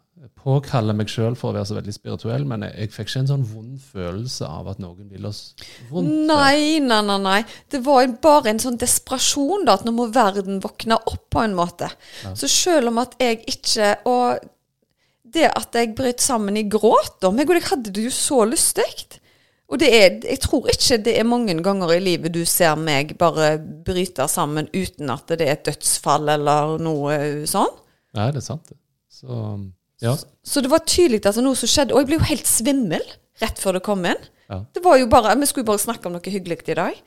påkalle 0.43 0.95
meg 0.97 1.11
sjøl 1.11 1.35
for 1.39 1.51
å 1.51 1.57
være 1.57 1.69
så 1.69 1.77
veldig 1.77 1.95
spirituell, 1.95 2.47
men 2.49 2.65
jeg, 2.67 2.75
jeg 2.79 2.93
fikk 2.95 3.11
ikke 3.11 3.23
en 3.23 3.31
sånn 3.31 3.45
vond 3.47 3.83
følelse 3.93 4.49
av 4.49 4.71
at 4.73 4.81
noen 4.83 5.11
vil 5.11 5.29
oss 5.29 5.43
vondt. 5.91 6.15
Nei, 6.31 6.81
nei, 6.83 7.01
nei, 7.07 7.19
nei. 7.23 7.39
Det 7.71 7.83
var 7.85 8.07
bare 8.25 8.53
en 8.53 8.63
sånn 8.63 8.79
desperasjon, 8.81 9.67
da, 9.69 9.77
at 9.77 9.87
nå 9.87 9.95
må 9.95 10.09
verden 10.15 10.63
våkne 10.65 10.99
opp 10.99 11.27
på 11.35 11.45
en 11.45 11.57
måte. 11.59 11.91
Så 12.39 12.51
selv 12.51 12.93
om 12.93 13.03
at 13.03 13.19
jeg 13.23 13.43
ikke 13.53 13.95
Og 14.09 14.49
det 15.33 15.49
at 15.49 15.77
jeg 15.77 15.95
brøt 15.97 16.21
sammen 16.21 16.59
i 16.61 16.67
gråt, 16.69 17.19
da 17.23 17.31
meg 17.33 17.49
og 17.49 17.57
deg 17.57 17.69
hadde 17.71 17.93
det 17.95 18.07
jo 18.09 18.13
så 18.15 18.43
lystig. 18.49 19.21
Og 19.73 19.81
det 19.81 19.89
er, 19.97 20.17
jeg 20.29 20.41
tror 20.45 20.69
ikke 20.69 20.99
det 21.07 21.15
er 21.17 21.25
mange 21.25 21.55
ganger 21.65 21.95
i 21.95 22.03
livet 22.03 22.35
du 22.35 22.43
ser 22.49 22.77
meg 22.77 23.15
bare 23.21 23.55
bryte 23.57 24.27
sammen 24.29 24.69
uten 24.75 25.13
at 25.15 25.33
det 25.33 25.47
er 25.47 25.55
et 25.55 25.65
dødsfall 25.71 26.29
eller 26.35 26.77
noe 26.83 27.17
sånn. 27.49 27.73
Nei, 28.19 28.29
det 28.35 28.43
er 28.43 28.51
sant. 28.51 28.75
Så 29.09 29.39
ja. 30.03 30.13
Så 30.45 30.61
det 30.61 30.71
var 30.73 30.85
tydelig 30.85 31.23
at 31.25 31.39
noe 31.41 31.57
som 31.57 31.71
skjedde. 31.71 31.95
Og 31.95 32.03
jeg 32.03 32.11
ble 32.11 32.19
jo 32.19 32.29
helt 32.29 32.49
svimmel 32.51 33.05
rett 33.41 33.61
før 33.63 33.79
det 33.79 33.85
kom 33.87 34.05
inn. 34.05 34.29
Ja. 34.51 34.61
Det 34.75 34.83
var 34.85 34.99
jo 35.01 35.09
bare, 35.09 35.37
Vi 35.39 35.49
skulle 35.49 35.69
bare 35.69 35.81
snakke 35.81 36.09
om 36.09 36.17
noe 36.17 36.35
hyggelig 36.35 36.67
i 36.69 36.77
dag. 36.77 36.99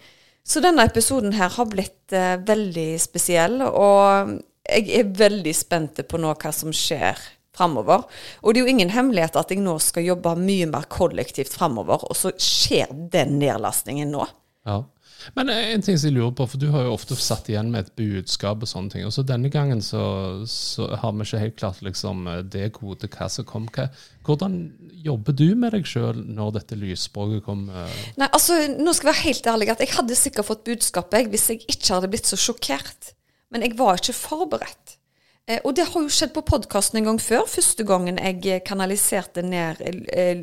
Så 0.45 0.62
denne 0.62 0.86
episoden 0.86 1.34
her 1.34 1.49
har 1.49 1.69
blitt 1.69 2.13
eh, 2.13 2.38
veldig 2.45 2.89
spesiell, 3.01 3.63
og 3.65 4.36
jeg 4.69 4.91
er 4.93 5.13
veldig 5.17 5.54
spent 5.58 6.04
på 6.06 6.19
nå 6.21 6.34
hva 6.38 6.51
som 6.54 6.73
skjer 6.73 7.17
framover. 7.56 8.06
Og 8.44 8.54
det 8.54 8.62
er 8.62 8.68
jo 8.68 8.74
ingen 8.76 8.94
hemmelighet 8.94 9.39
at 9.39 9.54
jeg 9.54 9.63
nå 9.63 9.78
skal 9.84 10.08
jobbe 10.08 10.36
mye 10.39 10.68
mer 10.72 10.89
kollektivt 10.91 11.56
framover, 11.56 12.06
og 12.06 12.20
så 12.20 12.34
skjer 12.36 12.91
den 13.13 13.39
nedlastningen 13.41 14.13
nå. 14.13 14.28
ja. 14.68 14.84
Men 15.34 15.50
eh, 15.50 15.72
en 15.74 15.82
ting 15.82 15.98
som 15.98 16.10
jeg 16.10 16.15
lurer 16.18 16.34
på, 16.38 16.46
for 16.50 16.62
du 16.62 16.68
har 16.74 16.86
jo 16.86 16.94
ofte 16.96 17.18
satt 17.20 17.48
igjen 17.50 17.72
med 17.74 17.86
et 17.86 17.96
budskap 17.98 18.62
og 18.63 18.70
sånne 18.70 18.94
ting. 18.94 19.06
Og 19.08 19.13
så 19.15 19.26
denne 19.26 19.50
gangen 19.54 19.82
så, 19.84 20.04
så 20.50 20.89
har 21.02 21.15
vi 21.15 21.26
ikke 21.26 21.41
helt 21.41 21.58
klart 21.62 21.82
liksom 21.86 22.28
eh, 22.32 22.41
det 22.44 22.70
gode 22.78 23.10
hva 23.15 23.30
som 23.32 23.48
kom. 23.48 23.70
Hva, 23.76 23.88
hvordan 24.28 24.60
jobber 25.06 25.38
du 25.38 25.48
med 25.58 25.76
deg 25.76 25.89
sjøl 25.89 26.22
når 26.38 26.58
dette 26.60 26.80
lysspråket 26.80 27.46
kom? 27.48 27.68
eh? 27.72 28.02
Nei, 28.22 28.30
altså, 28.30 28.60
nå 28.76 28.94
skal 28.94 29.12
jeg 29.12 29.13
være 29.13 29.26
helt 29.30 29.52
ærlig 29.56 29.72
at 29.74 29.86
jeg 29.86 29.96
hadde 29.96 30.20
sikkert 30.20 30.50
fått 30.52 30.65
budskapet 30.68 31.32
hvis 31.34 31.50
jeg 31.54 31.63
ikke 31.65 31.98
hadde 31.98 32.12
blitt 32.13 32.30
så 32.30 32.39
sjokkert. 32.39 33.13
Men 33.54 33.65
jeg 33.65 33.78
var 33.80 34.02
ikke 34.02 34.18
forberedt. 34.18 34.95
Eh, 35.46 35.60
og 35.62 35.76
det 35.78 35.84
har 35.86 36.02
jo 36.02 36.10
skjedd 36.10 36.32
på 36.34 36.42
podkasten 36.48 36.98
en 36.98 37.12
gang 37.12 37.20
før. 37.22 37.44
Første 37.50 37.86
gangen 37.86 38.18
jeg 38.18 38.40
eh, 38.50 38.64
kanaliserte 38.66 39.44
ned 39.46 39.82
eh, 39.86 40.40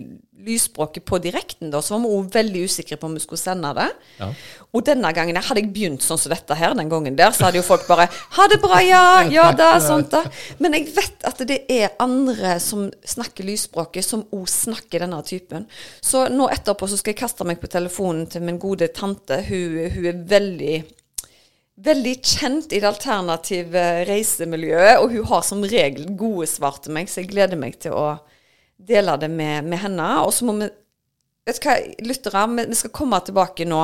lysspråket 0.47 1.03
på 1.07 1.19
direkten, 1.23 1.73
da, 1.75 1.81
så 1.83 1.97
var 1.97 2.05
vi 2.05 2.19
òg 2.19 2.29
veldig 2.37 2.63
usikre 2.71 2.99
på 2.99 3.09
om 3.09 3.17
vi 3.19 3.23
skulle 3.23 3.43
sende 3.43 3.73
det. 3.79 3.89
Ja. 4.21 4.29
Og 4.71 4.85
denne 4.87 5.11
gangen 5.15 5.39
hadde 5.39 5.59
jeg 5.59 5.73
begynt 5.75 6.07
sånn 6.07 6.21
som 6.23 6.31
dette 6.31 6.55
her, 6.59 6.77
den 6.79 6.91
gangen 6.91 7.19
der, 7.19 7.35
så 7.35 7.49
hadde 7.49 7.59
jo 7.59 7.67
folk 7.67 7.89
bare 7.91 8.07
'Ha 8.07 8.49
det 8.51 8.61
bra, 8.63 8.79
ja. 8.83 9.03
Ja 9.31 9.51
da.' 9.53 9.81
Sånt 9.83 10.11
da. 10.15 10.23
Men 10.59 10.75
jeg 10.79 10.95
vet 10.95 11.27
at 11.27 11.39
det 11.49 11.65
er 11.69 11.99
andre 11.99 12.61
som 12.61 12.91
snakker 13.03 13.45
lysspråket, 13.45 14.05
som 14.05 14.23
òg 14.31 14.47
snakker 14.47 15.03
denne 15.03 15.23
typen. 15.27 15.67
Så 16.01 16.29
nå 16.31 16.47
etterpå 16.49 16.87
så 16.87 16.97
skal 16.97 17.15
jeg 17.15 17.23
kaste 17.23 17.45
meg 17.45 17.59
på 17.59 17.67
telefonen 17.67 18.27
til 18.27 18.43
min 18.43 18.59
gode 18.59 18.87
tante. 18.95 19.43
Hun, 19.49 19.91
hun 19.91 20.07
er 20.07 20.27
veldig 20.31 20.85
Veldig 21.81 22.19
kjent 22.21 22.75
i 22.75 22.83
det 22.83 22.89
alternative 22.89 23.83
reisemiljøet, 24.05 24.99
og 25.01 25.15
hun 25.15 25.29
har 25.31 25.45
som 25.47 25.63
regel 25.65 26.11
gode 26.21 26.47
svar 26.51 26.77
til 26.85 26.93
meg, 26.93 27.09
så 27.09 27.23
jeg 27.23 27.31
gleder 27.33 27.57
meg 27.57 27.79
til 27.81 27.97
å 27.97 28.07
dele 28.77 29.15
det 29.17 29.31
med, 29.33 29.71
med 29.73 29.81
henne. 29.81 30.09
Og 30.27 30.35
så 30.37 30.49
må 30.49 30.59
vi 30.61 30.71
Vet 31.43 31.59
du 31.59 31.65
hva, 31.67 31.73
lyttere, 32.07 32.43
vi 32.55 32.77
skal 32.79 32.93
komme 32.95 33.19
tilbake 33.27 33.65
nå 33.67 33.81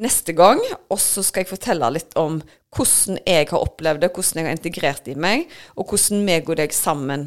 neste 0.00 0.32
gang, 0.32 0.62
og 0.88 0.96
så 1.00 1.20
skal 1.20 1.42
jeg 1.42 1.50
fortelle 1.50 1.90
litt 1.92 2.14
om 2.16 2.38
hvordan 2.72 3.18
jeg 3.20 3.50
har 3.50 3.60
opplevd 3.60 4.00
det, 4.00 4.10
hvordan 4.16 4.40
jeg 4.40 4.48
har 4.48 4.56
integrert 4.56 5.10
i 5.12 5.16
meg, 5.26 5.44
og 5.76 5.92
hvordan 5.92 6.24
meg 6.24 6.48
og 6.48 6.56
deg 6.56 6.72
sammen 6.72 7.26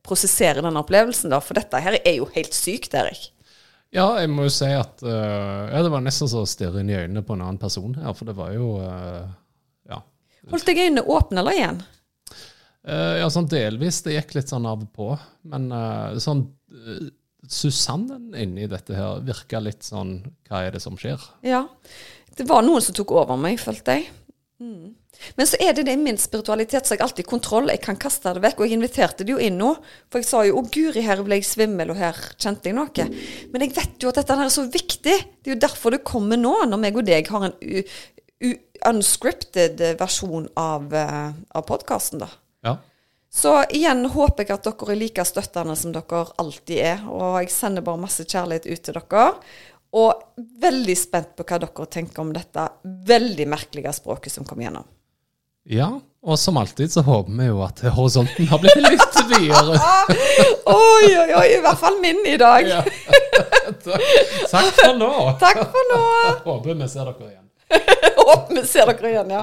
prosesserer 0.00 0.64
denne 0.64 0.80
opplevelsen, 0.80 1.28
da. 1.32 1.42
For 1.44 1.60
dette 1.60 1.80
her 1.84 1.98
er 2.00 2.16
jo 2.18 2.30
helt 2.32 2.56
sykt, 2.56 2.96
Erik. 2.96 3.31
Ja, 3.92 4.06
jeg 4.22 4.30
må 4.32 4.46
jo 4.46 4.52
si 4.52 4.68
at 4.72 5.02
uh, 5.04 5.68
ja, 5.68 5.82
det 5.84 5.90
var 5.92 6.04
nesten 6.04 6.30
så 6.30 6.46
å 6.46 6.48
stirre 6.48 6.80
inn 6.80 6.90
i 6.90 6.96
øynene 6.96 7.24
på 7.26 7.36
en 7.36 7.42
annen 7.44 7.60
person 7.60 7.92
her, 7.98 8.14
for 8.16 8.28
det 8.28 8.36
var 8.38 8.54
jo 8.56 8.74
uh, 8.80 9.26
Ja. 9.90 10.00
Holdt 10.50 10.68
deg 10.70 10.80
øynene 10.80 11.04
åpne 11.12 11.42
eller 11.42 11.58
igjen? 11.58 11.82
Uh, 12.88 13.20
ja, 13.20 13.28
sånn 13.30 13.50
delvis. 13.52 14.00
Det 14.06 14.16
gikk 14.16 14.38
litt 14.38 14.52
sånn 14.52 14.66
av 14.66 14.86
og 14.86 14.94
på. 14.96 15.10
Men 15.52 15.68
sånn 16.22 16.46
Susannen 17.52 18.32
inni 18.38 18.68
dette 18.70 18.94
her 18.96 19.20
virka 19.26 19.58
litt 19.60 19.82
sånn 19.84 20.20
Hva 20.48 20.62
er 20.64 20.76
det 20.76 20.80
som 20.82 20.96
skjer? 20.98 21.20
Ja. 21.44 21.66
Det 22.32 22.46
var 22.48 22.64
noen 22.64 22.80
som 22.84 22.96
tok 22.96 23.12
over 23.18 23.36
meg, 23.36 23.58
følte 23.60 23.98
jeg. 23.98 24.08
Mm. 24.62 24.94
Men 25.36 25.48
så 25.48 25.58
er 25.62 25.76
det 25.76 25.86
det 25.88 25.94
i 25.96 26.00
min 26.00 26.18
spiritualitet, 26.20 26.86
så 26.86 26.96
jeg 26.96 27.04
alltid 27.04 27.28
kontroll. 27.28 27.70
Jeg 27.72 27.82
kan 27.84 27.98
kaste 28.00 28.34
det 28.36 28.42
vekk. 28.44 28.60
Og 28.60 28.68
jeg 28.68 28.78
inviterte 28.78 29.26
det 29.26 29.34
jo 29.34 29.40
inn 29.42 29.58
nå. 29.60 29.72
For 30.10 30.22
jeg 30.22 30.28
sa 30.28 30.42
jo 30.46 30.58
'Å, 30.58 30.66
guri, 30.72 31.02
her 31.06 31.22
ble 31.22 31.40
jeg 31.40 31.48
svimmel, 31.48 31.90
og 31.90 32.00
her 32.00 32.18
kjente 32.36 32.70
jeg 32.70 32.76
noe'. 32.76 33.08
Men 33.52 33.66
jeg 33.66 33.74
vet 33.76 34.02
jo 34.02 34.08
at 34.08 34.20
dette 34.20 34.36
her 34.36 34.44
er 34.44 34.54
så 34.54 34.66
viktig. 34.66 35.18
Det 35.42 35.50
er 35.50 35.54
jo 35.54 35.66
derfor 35.66 35.90
det 35.90 36.04
kommer 36.04 36.36
nå, 36.36 36.54
når 36.66 36.78
meg 36.78 36.96
og 36.96 37.04
deg 37.06 37.28
har 37.28 37.44
en 37.44 37.54
unscripted 38.92 39.78
versjon 39.98 40.48
av, 40.56 40.92
uh, 40.92 41.30
av 41.54 41.62
podkasten, 41.62 42.18
da. 42.18 42.28
Ja. 42.64 42.76
Så 43.32 43.52
igjen 43.72 44.04
håper 44.12 44.44
jeg 44.44 44.58
at 44.58 44.66
dere 44.66 44.92
er 44.92 44.98
like 45.00 45.24
støttende 45.24 45.76
som 45.78 45.92
dere 45.94 46.26
alltid 46.42 46.78
er. 46.78 47.04
Og 47.08 47.38
jeg 47.40 47.52
sender 47.54 47.84
bare 47.84 48.02
masse 48.02 48.26
kjærlighet 48.28 48.68
ut 48.68 48.82
til 48.84 48.98
dere. 48.98 49.28
Og 49.96 50.42
veldig 50.60 50.96
spent 50.96 51.32
på 51.36 51.46
hva 51.48 51.60
dere 51.62 51.86
tenker 51.92 52.24
om 52.24 52.32
dette 52.36 52.66
veldig 53.08 53.46
merkelige 53.48 53.92
språket 53.96 54.34
som 54.34 54.44
kom 54.48 54.60
gjennom. 54.60 54.84
Ja. 55.68 56.00
Og 56.22 56.38
som 56.38 56.56
alltid 56.56 56.92
så 56.92 57.02
håper 57.02 57.32
vi 57.34 57.46
jo 57.48 57.62
at 57.66 57.80
horisonten 57.96 58.46
har 58.46 58.60
blitt 58.62 58.76
litt 58.78 59.16
videre. 59.26 59.78
Oi, 60.72 61.08
oi, 61.18 61.30
oi, 61.34 61.46
i 61.56 61.60
hvert 61.64 61.80
fall 61.80 61.96
min 62.02 62.20
i 62.26 62.36
dag. 62.38 62.68
Ja. 62.68 62.82
Takk 64.52 64.68
for 64.76 64.94
nå. 64.98 65.10
Takk 65.40 65.64
for 65.72 65.90
nå. 65.90 66.02
Håper 66.44 66.78
vi 66.78 66.88
ser 66.92 67.10
dere 67.10 67.32
igjen. 67.32 67.48
Håper 68.28 68.54
vi 68.54 68.62
ser 68.70 68.92
dere 68.92 69.10
igjen, 69.10 69.34
ja. 69.34 69.42